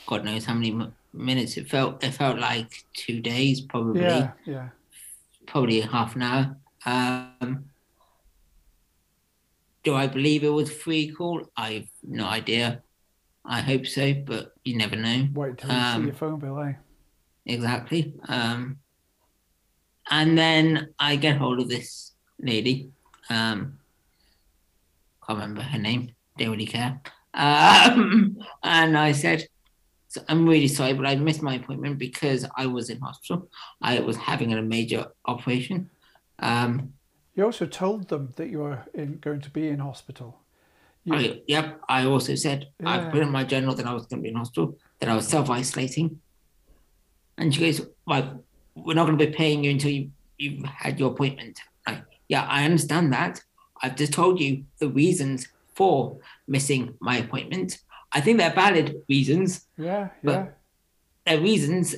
[0.07, 0.73] God knows how many
[1.13, 1.57] minutes.
[1.57, 4.33] It felt it felt like two days, probably Yeah.
[4.47, 4.69] Yeah.
[5.47, 6.57] probably half an hour.
[6.87, 7.65] Um,
[9.85, 11.43] do I believe it was free call?
[11.57, 12.83] I've no idea.
[13.45, 15.29] I hope so, but you never know.
[15.33, 16.75] Wait until you see Um, your phone bill, eh?
[17.47, 18.15] exactly.
[18.29, 18.79] Um,
[20.11, 22.91] and then I get hold of this lady.
[23.31, 23.79] Um,
[25.27, 26.11] can't remember her name.
[26.37, 27.01] Don't really care.
[27.35, 29.47] Um, and I said,
[30.19, 33.49] so I'm really sorry, but I missed my appointment because I was in hospital.
[33.81, 35.91] I was having a major operation.
[36.39, 36.93] Um,
[37.35, 40.41] You also told them that you were in, going to be in hospital.
[41.05, 41.81] You, I, yep.
[41.89, 44.37] I also said I put in my journal that I was going to be in
[44.37, 46.21] hospital, that I was self isolating.
[47.39, 48.45] And she goes, "Well,
[48.75, 52.45] we're not going to be paying you until you you've had your appointment." Like, yeah,
[52.49, 53.41] I understand that.
[53.83, 57.79] I've just told you the reasons for missing my appointment.
[58.13, 59.67] I think they're valid reasons.
[59.77, 60.09] yeah.
[60.25, 60.47] but- Yeah.
[61.27, 61.95] They're reasons,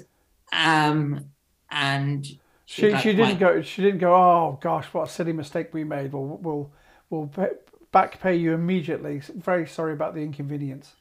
[0.52, 1.26] um,
[1.70, 2.26] and
[2.66, 3.62] She, like, she didn't "Right." go.
[3.62, 4.12] She didn't go.
[4.12, 6.12] Oh gosh, what a silly mistake we made.
[6.12, 6.72] We'll we'll
[7.10, 7.50] we'll pay,
[7.92, 9.20] back pay you immediately.
[9.36, 10.94] Very sorry about the inconvenience.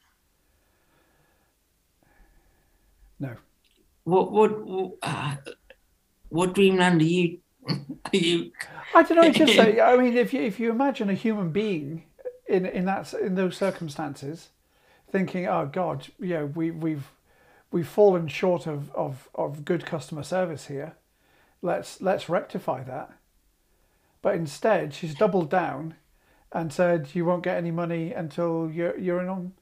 [3.20, 3.36] No.
[4.04, 5.36] What what what, uh,
[6.30, 7.40] what dreamland are you?
[7.68, 7.76] Are
[8.14, 8.52] you?
[8.96, 9.24] I don't know.
[9.24, 9.80] It's just say.
[9.80, 12.04] I mean, if you if you imagine a human being
[12.48, 14.50] in in that in those circumstances,
[15.12, 17.12] thinking, "Oh God, you know, we we've
[17.72, 20.94] we've fallen short of, of, of good customer service here.
[21.62, 23.12] Let's let's rectify that."
[24.22, 25.96] But instead, she's doubled down
[26.52, 29.54] and said, "You won't get any money until you're you're in on.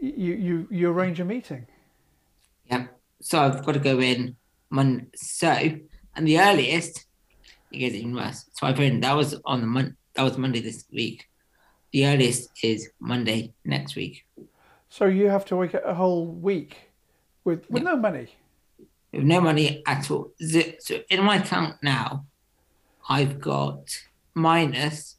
[0.00, 1.66] You you you arrange a meeting."
[2.66, 2.86] Yeah.
[3.20, 4.36] So I've got to go in
[4.70, 5.08] Mon.
[5.14, 5.78] So
[6.14, 7.06] and the earliest
[7.70, 8.48] it gets even worse.
[8.54, 9.04] So I phoned.
[9.04, 9.96] That was on the mon.
[10.14, 11.27] That was Monday this week.
[11.92, 14.24] The earliest is Monday next week.
[14.88, 16.76] So you have to wait a whole week
[17.44, 17.90] with with Yeah.
[17.90, 18.28] no money.
[19.12, 20.32] With no money at all.
[20.80, 22.26] So in my account now,
[23.08, 25.16] I've got minus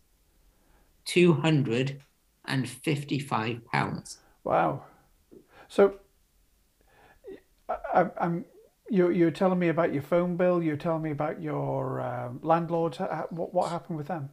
[1.05, 2.01] two hundred
[2.45, 4.19] and fifty-five pounds.
[4.43, 4.83] Wow.
[5.67, 5.95] So,
[7.67, 8.45] I, I'm
[8.89, 9.09] you.
[9.09, 10.61] You're telling me about your phone bill.
[10.63, 12.95] You're telling me about your um, landlord.
[12.95, 14.29] Ha- ha- What what happened with them?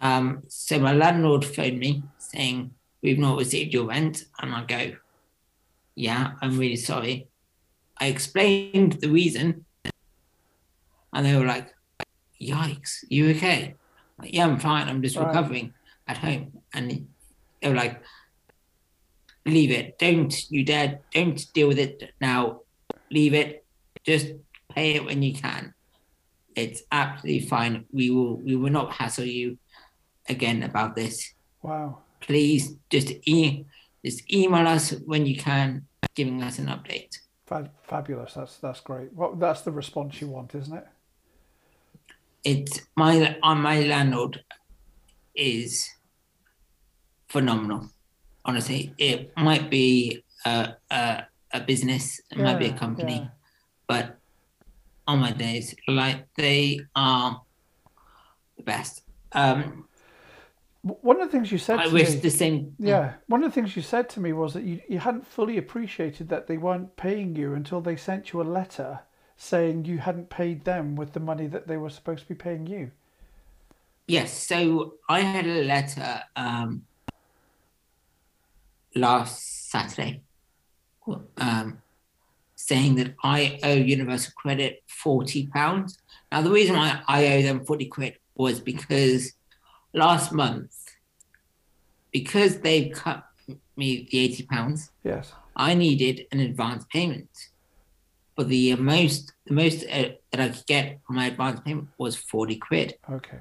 [0.00, 2.72] Um, so my landlord phoned me saying
[3.02, 4.96] we've not received your rent, and I go,
[5.94, 7.28] yeah, I'm really sorry.
[7.98, 9.64] I explained the reason,
[11.12, 11.74] and they were like,
[12.40, 13.74] "Yikes, you okay?"
[14.18, 14.88] Like, yeah, I'm fine.
[14.88, 15.26] I'm just Right.
[15.26, 15.72] recovering
[16.06, 17.06] at home, and
[17.62, 18.02] they were like,
[19.46, 19.98] "Leave it.
[19.98, 21.00] Don't you dare.
[21.14, 22.60] Don't deal with it now.
[23.10, 23.64] Leave it.
[24.04, 24.32] Just
[24.74, 25.72] pay it when you can.
[26.54, 27.86] It's absolutely fine.
[27.90, 28.36] We will.
[28.36, 29.58] We will not hassle you
[30.28, 31.34] again about this.
[31.62, 31.98] Wow.
[32.20, 33.64] Please just e-
[34.04, 38.34] just email us when you can, giving us an update." Fa- fabulous.
[38.34, 39.12] That's that's great.
[39.12, 40.86] Well, that's the response you want, isn't it?
[42.46, 44.44] it's my on my landlord
[45.34, 45.90] is
[47.28, 47.90] phenomenal.
[48.44, 53.34] Honestly, it might be a a, a business, it might be a company, yeah.
[53.88, 54.16] but
[55.08, 57.42] on my days, like they are
[58.56, 59.02] the best.
[59.32, 59.88] Um,
[60.86, 62.76] One of the things you said I to wish me, the same.
[62.78, 65.58] yeah, one of the things you said to me was that you, you hadn't fully
[65.58, 69.00] appreciated that they weren't paying you until they sent you a letter
[69.36, 72.66] saying you hadn't paid them with the money that they were supposed to be paying
[72.68, 72.92] you.
[74.06, 76.84] Yes, so I had a letter um,
[78.94, 80.22] last Saturday
[81.38, 81.82] um,
[82.54, 85.98] saying that I owe Universal Credit forty pounds.
[86.30, 89.32] Now the reason why I owe them forty quid was because
[89.96, 90.72] last month,
[92.12, 93.24] because they've cut
[93.76, 95.32] me the eighty pounds, Yes.
[95.56, 97.30] I needed an advance payment.
[98.36, 102.14] But the most the most uh, that I could get for my advance payment was
[102.16, 103.38] forty quid Okay.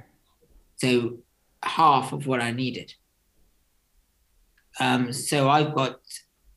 [0.78, 1.18] so
[1.64, 2.94] half of what I needed.
[4.80, 6.00] Um, so I've got,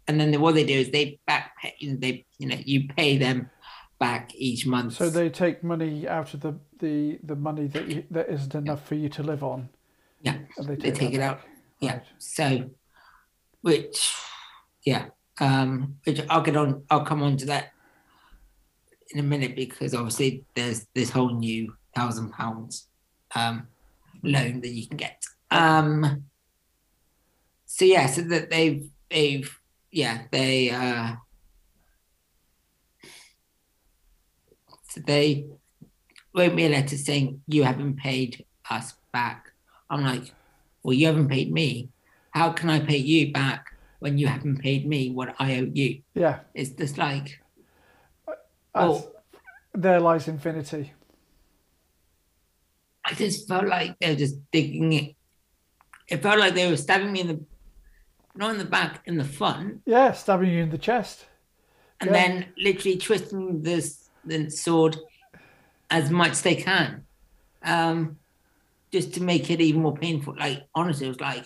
[0.06, 3.50] and then what they do is they back pay, they you know you pay them
[3.98, 4.94] back each month.
[4.94, 8.86] So they take money out of the the, the money that you, that isn't enough
[8.86, 9.68] for you to live on.
[10.20, 11.40] Yeah, they they take, take that it out.
[11.80, 11.92] yeah.
[11.92, 12.02] Right.
[12.18, 12.70] So,
[13.62, 14.14] which,
[14.84, 15.06] yeah,
[15.40, 16.84] um, which I'll get on.
[16.90, 17.72] I'll come on to that
[19.10, 22.88] in a minute because obviously there's this whole new thousand pounds
[23.34, 23.68] um,
[24.22, 25.24] loan that you can get.
[25.50, 26.24] Um,
[27.66, 29.58] so yeah, so that they've they've
[29.90, 31.14] yeah they uh,
[34.88, 35.46] so they
[36.34, 39.52] wrote me a letter saying you haven't paid us back.
[39.90, 40.32] I'm like,
[40.82, 41.88] well, you haven't paid me.
[42.32, 43.66] How can I pay you back
[44.00, 46.02] when you haven't paid me what I owe you?
[46.14, 46.40] Yeah.
[46.54, 47.40] It's just like,
[48.74, 49.10] Oh.
[49.74, 50.92] There lies infinity.
[53.04, 55.14] I just felt like they were just digging it.
[56.08, 57.40] It felt like they were stabbing me in the,
[58.34, 61.26] not in the back, in the front, Yeah, stabbing you in the chest.
[62.00, 62.12] and Yeah.
[62.12, 64.96] then literally twisting this the sword
[65.90, 67.04] as much as they can,
[67.62, 68.18] um,
[68.92, 70.34] just to make it even more painful.
[70.38, 71.44] Like honestly, it was like,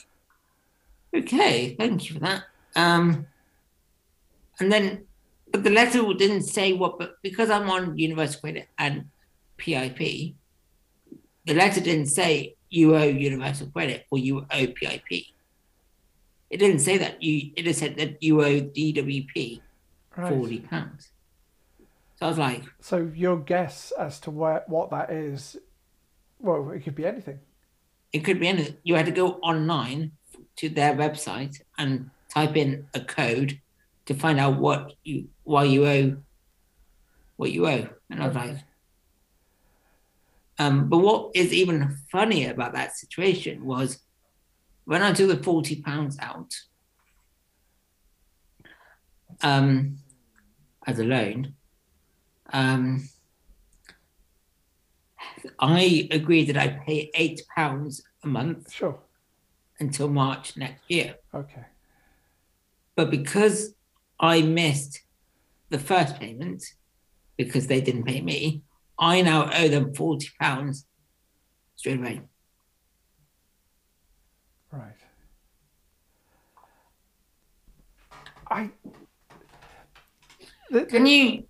[1.15, 2.45] okay, thank you for that.
[2.77, 3.27] Um,
[4.61, 5.07] and then,
[5.51, 9.07] but the letter didn't say what, but because I'm on Universal Credit and
[9.59, 10.35] PIP,
[11.45, 15.25] the letter didn't say you owe Universal Credit or you owe PIP.
[16.51, 17.23] It didn't say that.
[17.23, 19.61] You it just said that you owe DWP
[20.15, 20.29] Right.
[20.29, 21.11] forty pounds.
[22.17, 25.57] So I was like, So your guess as to where what that is,
[26.43, 27.39] well, it could be anything.
[28.13, 28.77] it could be anything.
[28.83, 30.13] You had to go online
[30.57, 33.61] to their website and type in a code
[34.07, 36.17] to find out what you why you owe
[37.37, 37.89] what you owe.
[38.11, 38.59] And I was like,
[40.59, 44.01] um, but what is even funnier about that situation was
[44.85, 46.53] when I took the forty pounds out
[49.43, 49.99] um,
[50.87, 51.55] as a loan,
[52.53, 53.09] um,
[55.59, 58.99] I agreed that I pay eight pounds a month Sure.
[59.81, 61.17] until March next year.
[61.35, 61.65] Okay.
[62.97, 63.75] But because
[64.21, 65.01] I missed
[65.71, 66.63] the first payment
[67.37, 68.63] because they didn't pay me,
[68.99, 70.87] I now owe them forty pounds
[71.77, 72.21] straight away.
[74.71, 74.95] Right.
[78.51, 78.71] I.
[80.89, 81.45] Can you?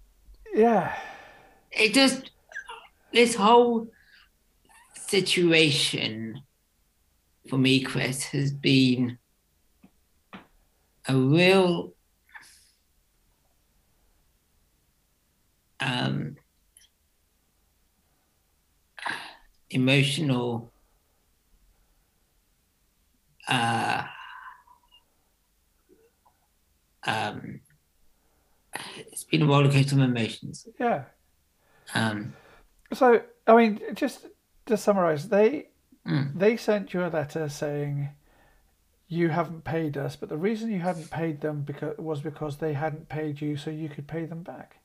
[0.55, 0.97] yeah.
[1.70, 2.32] It just
[3.12, 3.88] this whole
[4.94, 6.42] situation
[7.48, 9.18] for me, Chris, has been
[11.08, 11.92] a real
[15.80, 16.36] um,
[19.70, 20.72] emotional
[23.48, 24.04] uh,
[27.04, 27.60] um,
[28.96, 30.66] it's been a roller coaster of emotions.
[30.78, 31.04] Yeah.
[31.94, 32.34] Um,
[32.93, 34.26] So I mean, just
[34.66, 35.68] to summarise, they
[36.07, 36.36] Mm.
[36.36, 38.09] they sent you a letter saying
[39.07, 42.72] you haven't paid us, but the reason you hadn't paid them because was because they
[42.72, 44.78] hadn't paid you, so you could pay them back.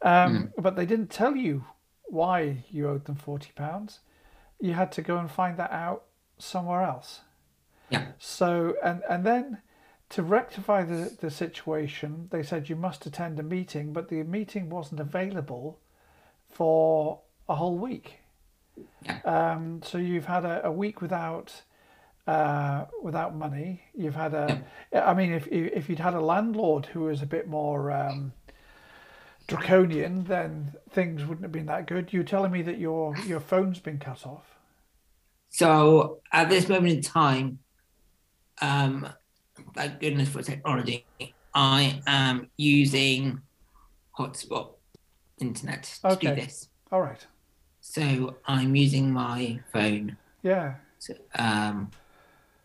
[0.00, 1.64] Um, But they didn't tell you
[2.04, 4.00] why you owed them forty pounds.
[4.58, 6.04] You had to go and find that out
[6.38, 7.20] somewhere else.
[7.90, 8.06] Yeah.
[8.18, 9.58] So and and then
[10.10, 14.70] to rectify the, the situation, they said you must attend a meeting, but the meeting
[14.70, 15.78] wasn't available
[16.48, 18.18] for a whole week.
[19.02, 19.20] Yeah.
[19.24, 21.62] Um, so you've had a, a week without
[22.26, 23.82] uh, without money.
[23.94, 24.62] You've had a.
[24.92, 28.32] I mean, if if you'd had a landlord who was a bit more um,
[29.46, 32.12] draconian, then things wouldn't have been that good.
[32.12, 34.58] You're telling me that your your phone's been cut off.
[35.50, 37.58] So at this moment in time,
[38.60, 39.08] um,
[39.74, 41.06] thank goodness for technology,
[41.54, 43.40] I am using
[44.18, 44.74] hotspot
[45.40, 46.34] internet to Okay.
[46.34, 46.68] do this.
[46.92, 47.26] All right.
[47.90, 50.74] So I'm using my phone, Yeah.
[51.00, 51.90] to, um,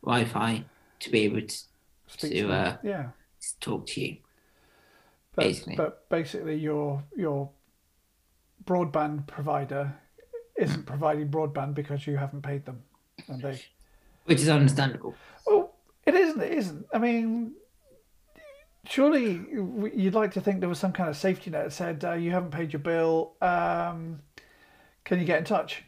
[0.03, 0.65] Wi-Fi,
[0.99, 1.57] to be able to
[2.07, 3.09] Speak To, to, uh, yeah.
[3.61, 4.17] talk to you.
[5.33, 5.75] But, basically.
[5.77, 7.49] but basically, your your
[8.65, 9.95] broadband provider
[10.57, 12.83] isn't providing broadband because you haven't paid them,
[13.27, 13.61] and they.
[14.25, 15.15] Which is understandable.
[15.47, 15.73] Well,
[16.05, 16.41] it isn't.
[16.41, 16.85] It isn't.
[16.93, 17.53] I mean,
[18.85, 19.43] surely
[19.95, 22.29] you'd like to think there was some kind of safety net that said uh, you
[22.31, 23.33] haven't paid your bill.
[23.41, 24.19] Um,
[25.05, 25.83] can you get in touch?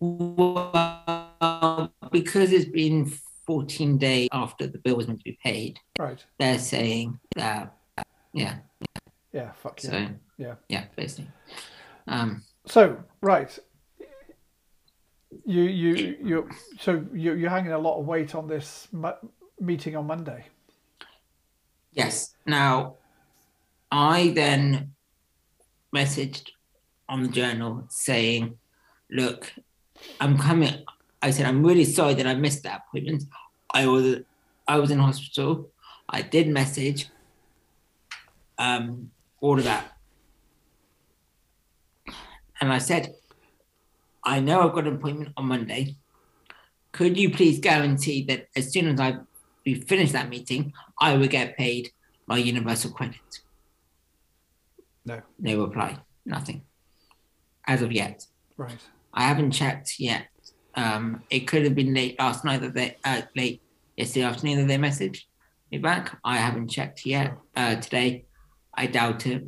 [0.00, 3.12] Well, because it's been
[3.46, 6.24] 14 days after the bill was meant to be paid, Right.
[6.38, 7.74] they're saying that,
[8.32, 8.58] yeah,
[9.32, 9.52] Yeah.
[9.52, 9.90] Fuck yeah.
[9.90, 10.54] so, Yeah.
[10.68, 11.30] yeah, basically.
[12.06, 13.56] Um, So right,
[15.44, 16.48] you you you
[16.78, 18.88] so you you're hanging a lot of weight on this
[19.60, 20.46] meeting on Monday.
[21.92, 22.34] yes.
[22.46, 22.96] Now,
[23.90, 24.94] I then
[25.94, 26.50] messaged
[27.08, 28.58] on the journal saying,
[29.10, 29.52] look,
[30.20, 30.84] I'm coming.
[31.22, 33.24] I said, I'm really sorry that I missed that appointment.
[33.70, 34.20] I was,
[34.66, 35.70] I was in hospital.
[36.08, 37.08] I did message,
[38.58, 39.92] um, all of that.
[42.60, 43.14] And I said,
[44.22, 45.96] I know I've got an appointment on Monday.
[46.92, 49.18] Could you please guarantee that as soon as I
[49.86, 51.90] finish that meeting, I will get paid
[52.26, 53.40] my universal credit?
[55.04, 55.20] No.
[55.38, 55.98] No reply.
[56.24, 56.62] Nothing.
[57.66, 58.26] As of yet.
[58.56, 58.78] Right.
[59.12, 60.26] I haven't checked yet.
[60.74, 63.62] Um, it could have been late last night that they uh, late
[63.96, 65.20] yesterday afternoon that they messaged
[65.70, 66.18] me back.
[66.24, 67.26] I haven't checked yet.
[67.28, 67.42] Sure.
[67.56, 68.24] Uh, today,
[68.74, 69.44] I doubt it.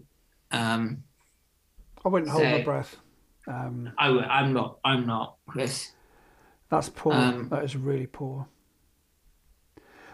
[0.53, 1.03] Um,
[2.05, 2.97] I wouldn't hold my breath.
[3.49, 4.79] Um, I, w- I'm not.
[4.85, 5.93] I'm not, Chris.
[6.71, 7.13] that's poor.
[7.13, 8.47] Um, that is really poor.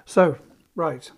[0.05, 0.37] So
[0.75, 1.11] right,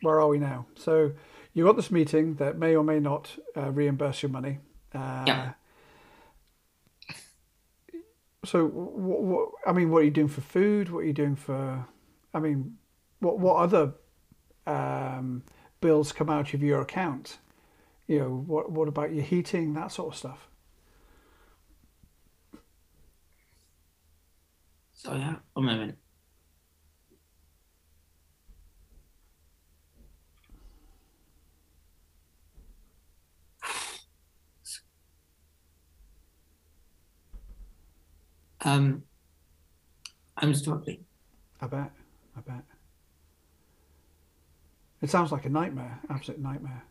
[0.00, 0.66] where are we now?
[0.74, 1.12] So
[1.54, 4.58] you got this meeting that may or may not uh, reimburse your money.
[4.94, 5.52] Uh, Yeah.
[8.44, 9.48] So what, what?
[9.66, 10.90] I mean, what are you doing for food?
[10.90, 11.86] What are you doing for?
[12.34, 12.76] I mean,
[13.20, 13.92] what what other
[14.66, 15.44] um,
[15.80, 17.38] bills come out of your account?
[18.08, 20.48] You know, what what about your heating, that sort of stuff?
[24.92, 25.98] So yeah, one moment.
[38.64, 39.02] Um,
[40.36, 41.04] I'm struggling.
[41.60, 41.90] I bet.
[42.36, 42.64] I bet.
[45.00, 46.84] It sounds like a nightmare, absolute nightmare.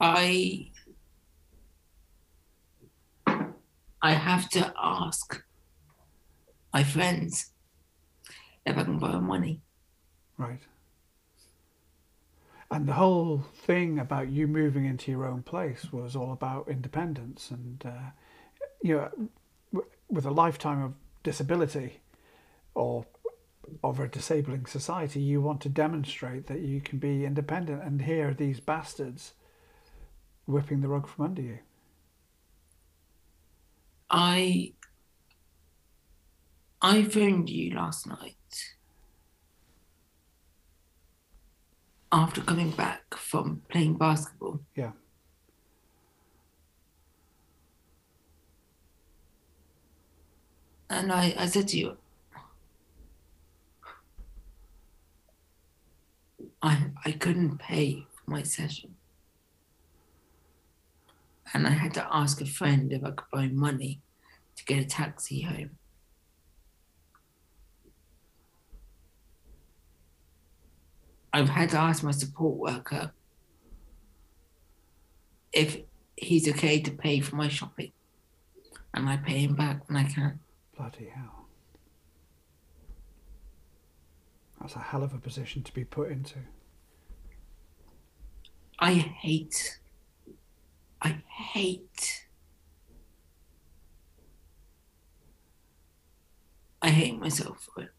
[0.00, 0.70] I
[4.00, 5.42] I have to ask
[6.72, 7.52] my friends
[8.64, 9.60] if I can borrow money.
[10.36, 10.60] Right.
[12.70, 17.50] And the whole thing about you moving into your own place was all about independence,
[17.50, 18.10] and uh,
[18.82, 20.92] you know, with a lifetime of
[21.22, 22.00] disability
[22.74, 23.06] or
[23.82, 27.82] of a disabling society, you want to demonstrate that you can be independent.
[27.82, 29.32] And here are these bastards
[30.46, 31.58] whipping the rug from under you.
[34.10, 34.72] I
[36.80, 38.37] I phoned you last night
[42.18, 44.58] after coming back from playing basketball.
[44.74, 44.90] Yeah.
[50.90, 51.96] And I, I said to you,
[56.60, 58.96] I I couldn't pay for my session.
[61.54, 64.00] And I had to ask a friend if I could borrow money
[64.56, 65.78] to get a taxi home.
[71.32, 73.12] I've had to ask my support worker
[75.52, 75.78] if
[76.16, 77.92] he's okay to pay for my shopping.
[78.94, 80.40] and I pay him back when I can.
[80.76, 81.46] Bloody hell.
[84.60, 86.38] That's a hell of a position to be put into.
[88.78, 89.78] I hate,
[91.02, 91.22] I
[91.52, 92.26] hate,
[96.80, 97.90] I hate myself for it.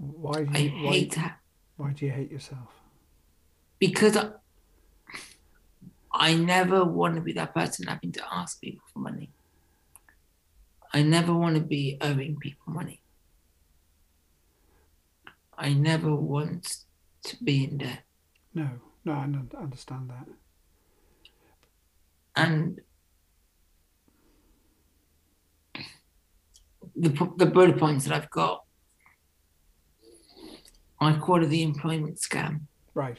[0.00, 1.36] Why do I you, why, hate that
[1.76, 2.68] why do you hate yourself?
[3.78, 4.30] because I,
[6.12, 9.32] I never want to be that person having to ask people for money.
[10.92, 13.02] I never want to be owing people money.
[15.56, 16.84] I never want
[17.24, 18.02] to be in debt.
[18.54, 18.68] No,
[19.04, 20.26] no, I un- understand that.
[22.34, 22.80] And
[26.96, 28.64] the, the bullet points that I've got,
[31.00, 32.60] I call it the employment scam.
[32.94, 33.18] Right.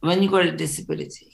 [0.00, 1.32] when you've got a disability,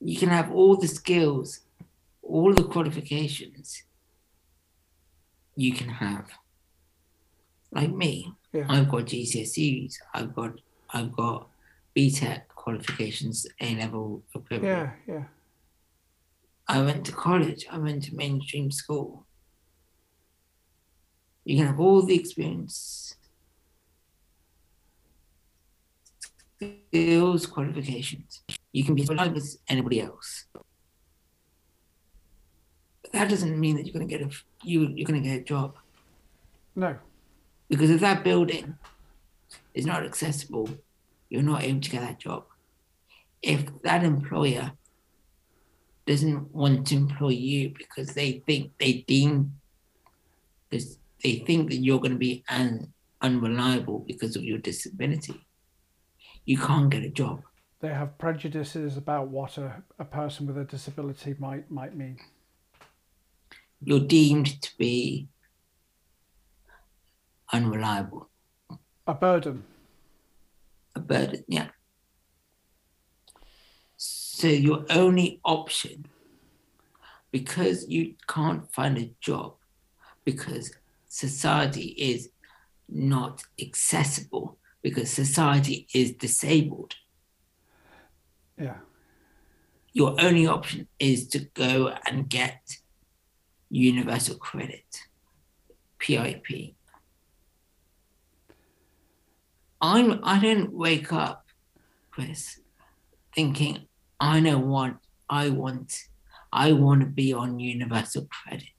[0.00, 1.60] you can have all the skills,
[2.22, 3.82] all the qualifications
[5.56, 6.30] you can have.
[7.72, 8.66] Like me, Yeah.
[8.68, 10.52] I've got GCSEs, I've got
[10.90, 11.48] I've got
[11.94, 14.64] BTEC qualifications, A level equivalent.
[15.06, 15.24] Yeah, yeah.
[16.66, 19.26] I went to college, I went to mainstream school.
[21.48, 23.16] You can have all the experience,
[26.60, 28.42] skills, qualifications.
[28.70, 30.44] You can be as reliable as anybody else.
[33.02, 34.30] But that doesn't mean that you're going to get a
[34.62, 35.76] you you're going to get a job
[36.76, 36.98] No.
[37.70, 38.76] because if that building
[39.72, 40.68] is not accessible,
[41.30, 42.44] you're not able to get that job.
[43.40, 44.72] If that employer
[46.06, 49.54] doesn't want to employ you because they think they deem
[50.70, 55.46] this, they think that you're going to be un, unreliable because of your disability,
[56.44, 57.42] you can't get a job.
[57.80, 62.18] They have prejudices about what a, a person with a disability might might mean.
[63.80, 65.28] You're deemed to be
[67.52, 68.28] unreliable,
[69.06, 69.64] A burden.
[70.96, 71.44] a burden.
[71.46, 71.68] Yeah.
[73.96, 76.06] So your only option,
[77.30, 79.54] because you can't find a job,
[80.24, 80.72] because
[81.18, 82.30] society is
[82.88, 86.94] not accessible, because society is disabled,
[88.56, 88.78] Yeah.
[89.92, 91.72] your only option is to go
[92.06, 92.60] and get
[93.68, 94.90] universal credit,
[95.98, 96.76] PIP.
[99.80, 101.44] I'm I didn't wake up,
[102.12, 102.60] Chris,
[103.34, 103.74] thinking
[104.20, 104.92] I know what
[105.28, 105.90] I want.
[106.52, 108.77] I want to be on universal credit.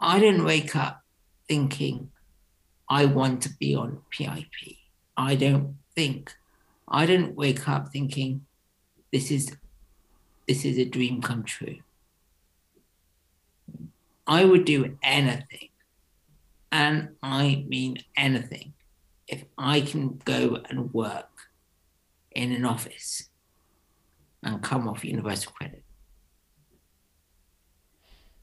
[0.00, 1.02] I didn't wake up
[1.48, 2.10] thinking
[2.88, 4.76] I want to be on PIP.
[5.16, 6.34] I don't think
[6.88, 8.46] I didn't wake up thinking
[9.12, 9.56] this is
[10.46, 11.78] this is a dream come true.
[14.26, 15.68] I would do anything,
[16.70, 18.74] and I mean anything,
[19.26, 21.30] if I can go and work
[22.32, 23.28] in an office
[24.42, 25.85] and come off universal credit.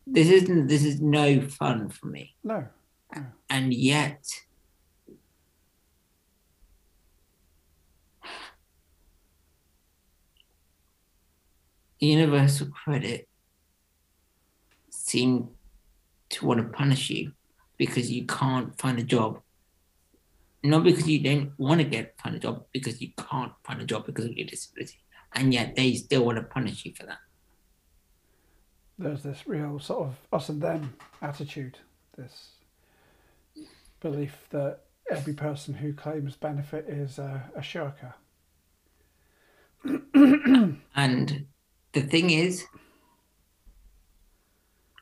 [0.06, 2.36] This isn't this is no fun for me.
[2.44, 2.68] No.
[3.50, 4.26] And yet
[12.00, 13.30] universal credit
[14.90, 15.50] seem
[16.30, 17.32] to want to punish you
[17.78, 19.42] because you can't find a job.
[20.64, 23.86] Not because you don't want to get find a job, because you can't find a
[23.86, 25.00] job because of your disability.
[25.34, 27.18] And yet they still want to punish you for that.
[28.98, 31.80] There's this real sort of us and them attitude.
[32.18, 32.52] This
[34.00, 34.80] belief that
[35.10, 38.14] every person who claims benefit is a, a shirker.
[40.96, 41.46] And
[41.94, 42.66] the thing is,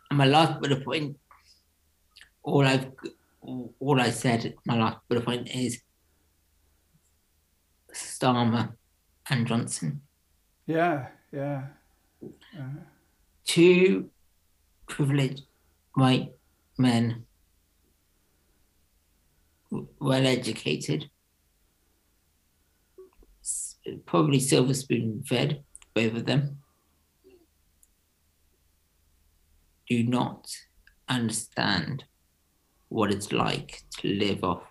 [0.09, 1.17] and my last bullet point,
[2.43, 2.87] all I've
[3.41, 5.81] all I said, my last bullet point is
[7.93, 8.73] Starmer
[9.29, 10.01] and Johnson.
[10.65, 11.63] Yeah, yeah.
[12.23, 12.81] Uh,
[13.51, 14.09] Two
[14.87, 15.41] privileged
[15.95, 16.31] white
[16.77, 17.25] men,
[19.69, 21.09] well educated,
[24.05, 26.59] probably silver spoon fed, both of them,
[29.89, 30.47] do not
[31.09, 32.05] understand
[32.87, 34.63] what it's like to live off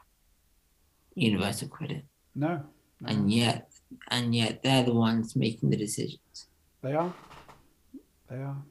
[1.14, 2.06] universal credit.
[2.34, 2.62] No,
[3.04, 3.70] And yet,
[4.08, 6.46] and yet they're the ones making the decisions.
[6.80, 7.12] they are.
[8.30, 8.62] They are.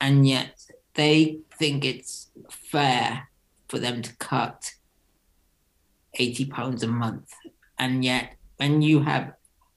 [0.00, 3.28] And yet they think it's fair
[3.68, 4.72] for them to cut
[6.14, 7.32] 80 pounds a month
[7.78, 9.32] and yet when you have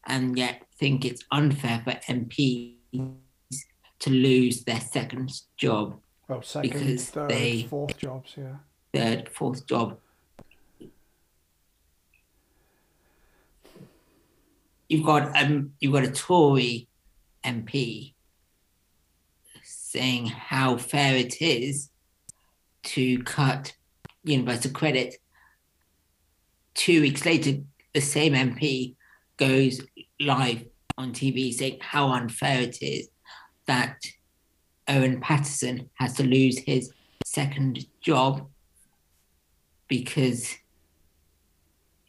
[0.07, 2.76] and yet think it's unfair for MPs
[3.99, 8.55] to lose their second job, Well, second, Because third, they- fourth jobs, yeah.
[8.93, 9.99] third, fourth job.
[14.89, 16.88] You've got um, you've got a Tory
[17.45, 18.13] MP
[19.92, 21.89] saying how fair it is
[22.84, 23.74] to cut
[24.24, 25.16] universal credit.
[26.74, 27.58] Two weeks later,
[27.94, 28.96] the same MP
[29.36, 29.82] goes
[30.20, 30.64] live
[30.98, 33.10] on TV saying how unfair it is
[33.66, 33.98] that
[34.88, 36.94] Owen Paterson has to lose his
[37.26, 38.48] second job
[39.89, 40.56] because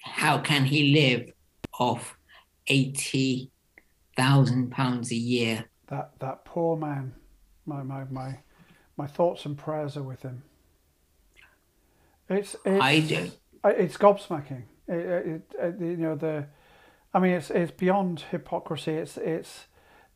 [0.03, 1.33] how can he live
[1.81, 2.17] off
[2.69, 3.51] eighty
[4.17, 5.65] thousand pounds a year?
[5.89, 7.15] That that poor man.
[7.67, 8.39] My my my
[8.97, 10.43] my thoughts and prayers are with him.
[12.29, 13.37] It's it's I don't.
[13.65, 14.65] It's gobsmacking.
[14.89, 16.47] It, it, it, uh, you know the,
[17.15, 18.93] I mean it's it's beyond hypocrisy.
[18.93, 19.67] It's it's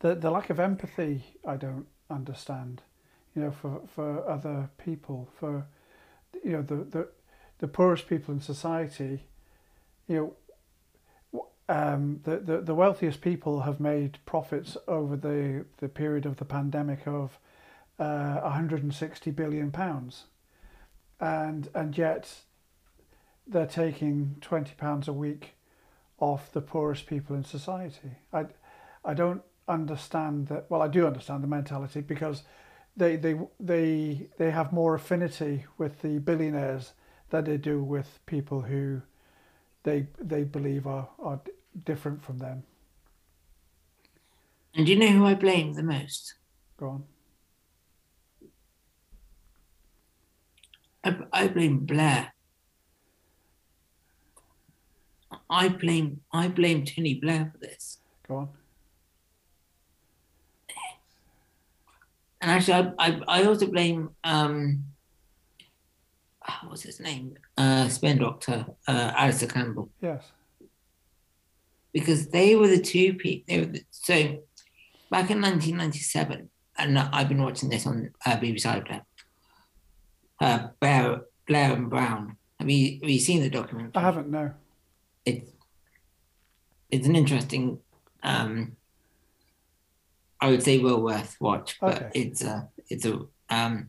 [0.00, 1.24] the the lack of empathy.
[1.46, 2.82] I don't understand.
[3.34, 5.66] You know for for other people for,
[6.44, 7.08] you know the the
[7.58, 9.24] the poorest people in society.
[10.08, 10.36] You know.
[11.68, 16.44] Um, the, the, the wealthiest people have made profits over the, the period of the
[16.44, 17.38] pandemic of
[17.98, 20.24] uh, 160 billion pounds,
[21.18, 22.42] and and yet
[23.46, 25.54] they're taking 20 pounds a week
[26.18, 28.18] off the poorest people in society.
[28.32, 28.46] I,
[29.04, 30.66] I don't understand that.
[30.68, 32.42] Well, I do understand the mentality because
[32.96, 36.92] they they they they have more affinity with the billionaires
[37.30, 39.02] than they do with people who
[39.82, 41.40] they they believe are are
[41.84, 42.62] different from them.
[44.74, 46.34] And do you know who I blame the most?
[46.78, 47.04] Go on.
[51.04, 52.32] I, I blame Blair.
[55.48, 57.98] I blame I blame Tony Blair for this.
[58.26, 58.48] Go on.
[62.40, 64.84] And actually, I, I, I also blame um,
[66.46, 67.36] ah, what's his name?
[67.56, 70.24] Uh, spin doctor, uh, Alastair Campbell, Yes.
[71.96, 73.44] Because they were the two people.
[73.48, 74.14] They were the, so
[75.10, 79.00] back in 1997, and I've been watching this on uh, BBC iPlayer.
[80.38, 82.36] Uh, Blair, Blair and Brown.
[82.60, 83.92] Have you have you seen the documentary?
[83.94, 84.28] I haven't.
[84.28, 84.52] No.
[85.24, 85.50] it's
[86.90, 87.78] it's an interesting
[88.22, 88.76] um
[90.38, 92.10] I would say well worth watch, but Okay.
[92.14, 93.88] it's a it's a um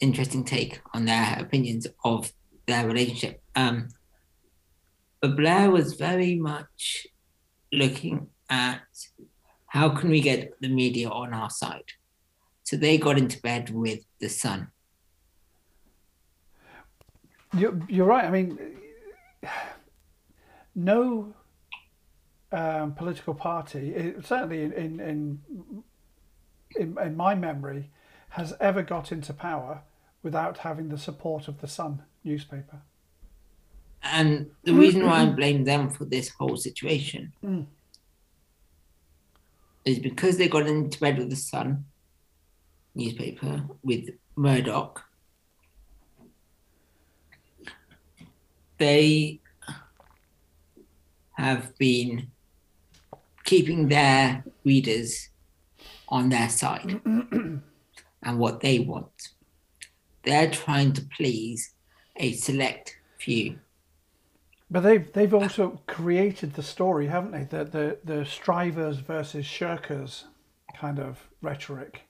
[0.00, 2.30] interesting take on their opinions of
[2.66, 3.42] their relationship.
[3.54, 3.88] Um
[5.20, 7.06] but Blair was very much
[7.72, 8.80] looking at
[9.66, 11.92] how can we get the media on our side.
[12.62, 14.68] So they got into bed with the Sun.
[17.56, 18.24] You're, you're right.
[18.24, 18.58] I mean,
[20.74, 21.32] no
[22.52, 25.38] um, political party, it, certainly in, in, in,
[26.76, 27.90] in, in my memory,
[28.30, 29.82] has ever got into power
[30.22, 32.82] without having the support of the Sun newspaper.
[34.02, 34.80] And the mm-hmm.
[34.80, 35.36] reason why I mm-hmm.
[35.36, 37.66] blame them for this whole situation Mm.
[39.84, 41.84] is because they got into bed with the Sun
[42.94, 45.02] newspaper with Murdoch.
[48.78, 49.40] They
[51.32, 52.30] have been
[53.44, 55.30] keeping their readers
[56.08, 57.56] on their side mm-hmm.
[58.22, 59.32] and what they want.
[60.24, 61.72] They're trying to please
[62.16, 63.58] a select few.
[64.70, 67.44] But they've they've also created the story, haven't they?
[67.44, 70.24] The the the strivers versus shirkers
[70.74, 72.02] kind of rhetoric.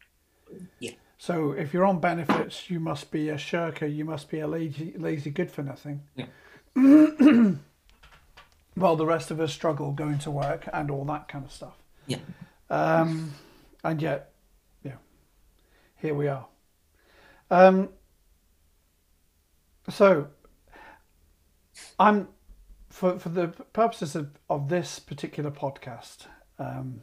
[0.79, 0.93] Yeah.
[1.19, 3.87] So if you're on benefits, you must be a shirker.
[3.87, 6.03] You must be a lazy lazy good for nothing.
[6.15, 6.27] Yeah.
[8.75, 11.77] While the rest of us struggle going to work and all that kind of stuff.
[12.07, 12.19] Yeah.
[12.69, 13.33] Um,
[13.85, 14.33] and yet,
[14.83, 14.97] yeah,
[15.97, 16.47] here we are.
[17.51, 17.89] Um,
[19.89, 20.29] so
[21.99, 22.29] I'm
[22.97, 26.29] for for the purposes of, of this particular podcast,
[26.59, 27.03] um,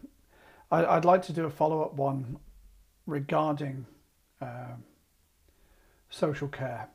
[0.71, 2.37] I, I'd like to do a follow up one
[3.05, 3.85] regarding
[4.41, 4.83] um,
[6.09, 6.89] social care.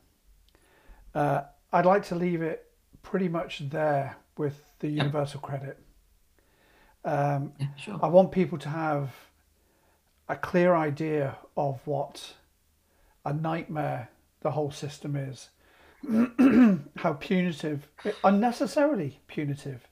[1.15, 2.69] Uh, I'd like to leave it
[3.01, 5.79] pretty much there with the universal credit.
[7.05, 7.99] Um, Yeah, sure.
[8.03, 9.15] I want people to have
[10.27, 12.33] a clear idea of what
[13.23, 14.09] a nightmare
[14.41, 15.49] the whole system is,
[16.97, 17.87] how punitive,
[18.23, 19.87] unnecessarily punitive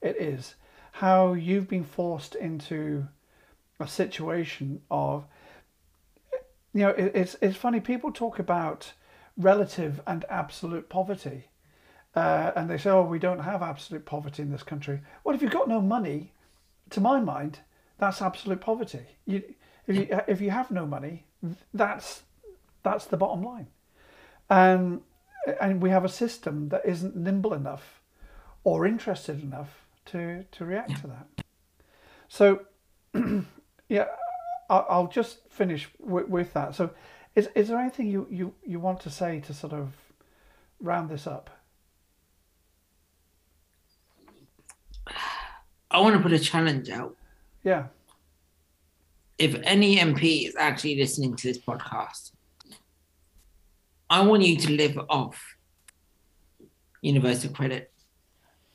[0.00, 0.56] it is,
[0.92, 3.06] how you've been forced into
[3.80, 5.24] a situation of,
[6.74, 8.92] you know, it, it's, it's funny, people talk about
[9.36, 11.48] relative and absolute poverty.
[12.14, 15.42] uh, and they say, "Oh, we don't have absolute poverty in this country." Well, if
[15.42, 16.32] you've got no money,
[16.90, 17.60] to my mind,
[17.98, 19.00] that's absolute poverty.
[19.26, 19.42] You,
[19.86, 21.26] if you if you have no money,
[21.72, 22.22] that's
[22.82, 23.68] that's the bottom line,
[24.50, 25.00] and
[25.60, 28.00] and we have a system that isn't nimble enough
[28.64, 30.96] or interested enough to to react yeah.
[30.96, 31.44] to that.
[32.28, 32.62] So,
[33.88, 34.06] yeah,
[34.70, 36.74] I'll, I'll just finish with, with that.
[36.74, 36.90] So,
[37.34, 39.92] is is there anything you, you, you want to say to sort of
[40.80, 41.50] round this up?
[45.90, 47.16] I want to put a challenge out.
[47.62, 47.88] Yeah.
[49.38, 52.32] If any MP is actually listening to this podcast,
[54.12, 55.42] I want you to live off
[57.00, 57.90] universal credit.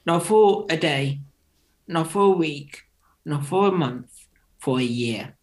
[0.04, 1.22] Not for a day,
[1.88, 2.82] not for a week,
[3.24, 4.10] not for a month,
[4.58, 5.38] for a year.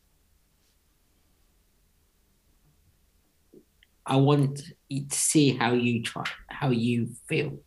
[4.04, 7.60] I want you to see how you try, how you feel.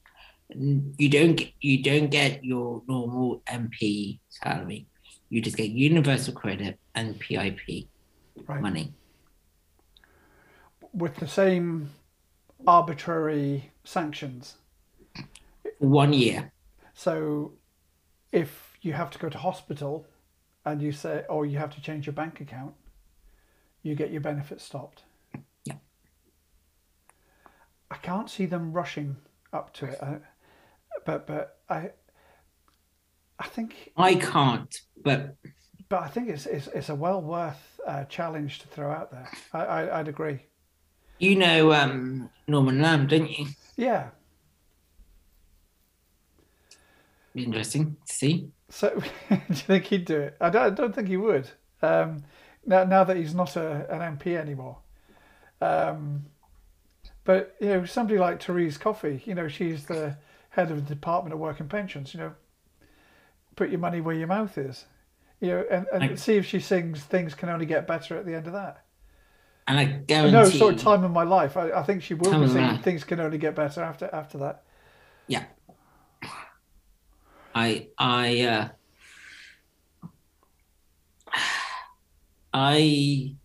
[0.49, 4.85] You don't get, you don't get your normal MP salary.
[5.29, 7.87] You just get universal credit and PIP
[8.45, 8.61] right.
[8.61, 8.93] money.
[10.91, 11.91] With the same
[12.65, 14.55] arbitrary sanctions.
[15.79, 16.51] One year.
[16.93, 17.53] So
[18.31, 20.07] if you have to go to hospital
[20.65, 22.73] and you say, or you have to change your bank account,
[23.83, 25.03] you get your benefits stopped.
[25.63, 25.75] Yeah.
[27.91, 29.17] I can't see them rushing
[29.53, 30.17] up to it, I,
[31.05, 31.91] but but I
[33.39, 35.35] I think I can't, but
[35.89, 39.29] but I think it's it's, it's a well worth uh, challenge to throw out there.
[39.53, 40.41] I, I would agree.
[41.19, 43.47] You know um, Norman Lamb, don't you?
[43.75, 44.09] Yeah.
[47.35, 48.49] interesting to see.
[48.69, 50.37] So, do you think he'd do it?
[50.41, 51.49] I don't, I don't think he would.
[51.81, 52.23] Um,
[52.65, 54.77] now, now that he's not a, an MP anymore.
[55.61, 56.25] Um,
[57.23, 60.17] but you know, somebody like Therese Coffey, you know, she's the
[60.49, 62.13] head of the Department of Work and Pensions.
[62.13, 62.33] You know,
[63.55, 64.85] put your money where your mouth is.
[65.39, 68.33] You know, and, and see if she sings "Things Can Only Get Better" at the
[68.33, 68.83] end of that.
[69.67, 70.31] And I guarantee.
[70.31, 71.57] No, sort of time in my life.
[71.57, 74.63] I, I think she will be "Things Can Only Get Better" after after that.
[75.27, 75.43] Yeah,
[77.53, 78.67] I I uh,
[82.53, 83.35] I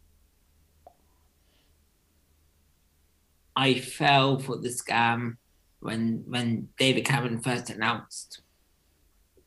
[3.57, 5.37] I fell for the scam
[5.81, 8.43] when when David Cameron first announced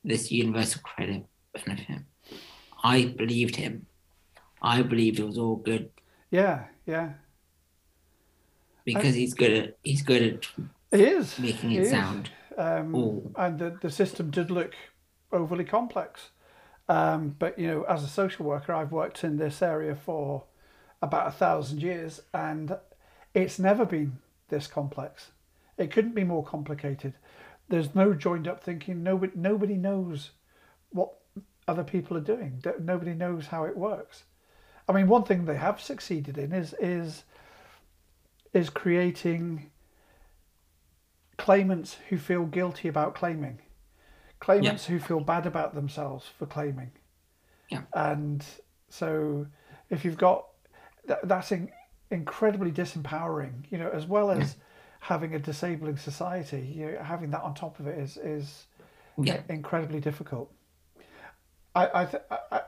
[0.03, 2.01] this universal credit benefit.
[2.83, 3.87] I believed him.
[4.61, 5.89] I believed it was all good.
[6.35, 7.09] Yeah, yeah.
[8.83, 10.45] Because I, he's good at he's good at
[10.91, 12.29] he is making it sound.
[12.57, 14.73] Um, and the, the system did look
[15.31, 16.29] overly complex.
[16.87, 20.43] Um, but, you know, as a social worker, I've worked in this area for
[21.01, 22.77] about a thousand years and
[23.33, 24.19] it's never been
[24.49, 25.31] this complex.
[25.77, 27.13] It couldn't be more complicated.
[27.69, 29.03] There's no joined up thinking.
[29.03, 30.31] Nobody, nobody knows
[30.91, 31.11] what
[31.67, 32.61] other people are doing.
[32.79, 34.23] Nobody knows how it works.
[34.87, 37.23] I mean, one thing they have succeeded in is is
[38.53, 39.71] is creating
[41.37, 43.59] claimants who feel guilty about claiming,
[44.39, 44.95] claimants yeah.
[44.95, 46.91] who feel bad about themselves for claiming.
[47.69, 47.81] Yeah.
[47.93, 48.45] And
[48.89, 49.47] so
[49.89, 50.45] if you've got
[51.07, 51.69] that, that's in,
[52.11, 54.63] incredibly disempowering, you know, as well as yeah.
[54.99, 58.67] having a disabling society, you know, having that on top of it is is
[59.17, 59.41] yeah.
[59.49, 60.51] incredibly difficult.
[61.73, 62.61] I I, th- I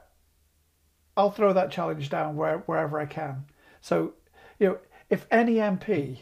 [1.17, 3.45] I'll throw that challenge down where, wherever I can.
[3.81, 4.13] So,
[4.59, 4.77] you know,
[5.09, 6.19] if any MP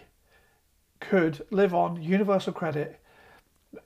[0.99, 2.99] could live on universal credit,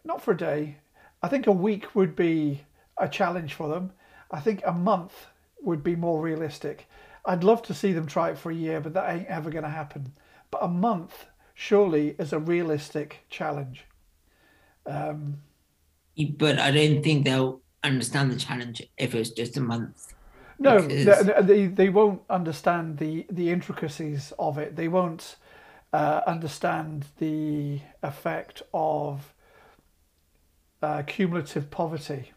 [0.04, 0.78] not for a day.
[1.22, 2.62] I think a week would be
[2.98, 3.92] a challenge for them.
[4.32, 5.28] I think a month
[5.62, 6.88] would be more realistic.
[7.26, 9.64] I'd love to see them try it for a year, but that ain't ever going
[9.64, 10.14] to happen.
[10.52, 13.84] But a month surely is a realistic challenge.
[14.86, 15.42] Um,
[16.38, 20.14] but I don't think they'll understand the challenge if it's just a month.
[20.60, 24.76] No, they, they, they won't understand the, the intricacies of it.
[24.76, 25.38] They won't
[25.94, 29.34] uh, understand the effect of
[30.82, 32.34] uh, cumulative poverty.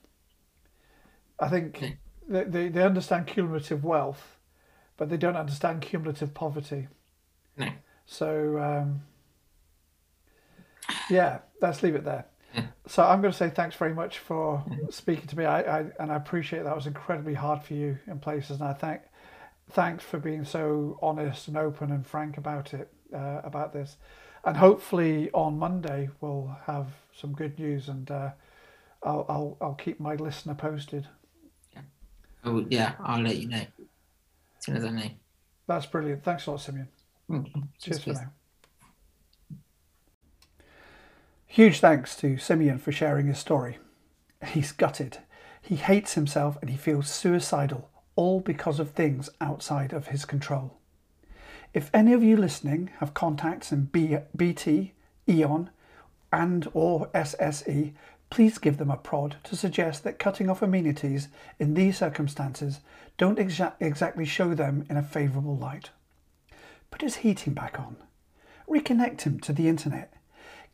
[1.41, 1.97] I think
[2.29, 4.39] they, they, they understand cumulative wealth,
[4.97, 6.89] but they don't understand cumulative poverty.
[7.57, 7.70] No.
[8.07, 9.03] So, um,
[11.11, 12.27] yeah, let's leave it there.
[12.87, 15.45] So I'm going to say thanks very much for speaking to me.
[15.45, 18.73] I, I and I appreciate that was incredibly hard for you in places, and I
[18.73, 19.03] thank
[19.71, 23.97] thanks for being so honest and open and frank about it uh, about this.
[24.45, 28.31] And hopefully on Monday we'll have some good news, and uh,
[29.03, 31.07] I'll, I'll I'll keep my listener posted.
[31.73, 31.83] Yeah.
[32.45, 35.11] Oh yeah, I'll let you know as soon as I know.
[35.67, 36.25] That's brilliant.
[36.25, 36.89] Thanks a lot, Simeon.
[37.31, 37.61] Mm-hmm.
[37.81, 38.33] Cheers, Cheers for now.
[41.53, 43.77] Huge thanks to Simeon for sharing his story.
[44.43, 45.19] He's gutted.
[45.61, 50.79] He hates himself and he feels suicidal, all because of things outside of his control.
[51.75, 53.91] If any of you listening have contacts in
[54.35, 54.95] BT,
[55.29, 55.69] E.ON,
[56.33, 57.93] and or SSE,
[58.31, 61.29] please give them a prod to suggest that cutting off amenities
[61.59, 62.81] in these circumstances
[63.19, 65.91] don't exa- exactly show them in a favourable light.
[66.91, 67.99] Put his heating back on.
[68.67, 70.15] Reconnect him to the internet.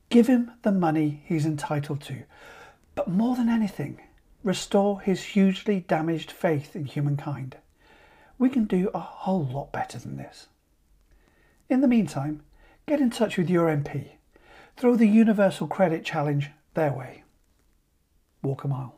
[0.09, 2.25] Give him the money he's entitled to.
[2.95, 4.01] But more than anything,
[4.43, 7.57] restore his hugely damaged faith in humankind.
[8.39, 10.49] We can do a whole lot better than this.
[11.69, 12.43] In the meantime,
[12.87, 14.13] get in touch with your MP.
[14.77, 17.25] Throw the Universal Credit Challenge their way
[18.43, 18.98] walk a mile.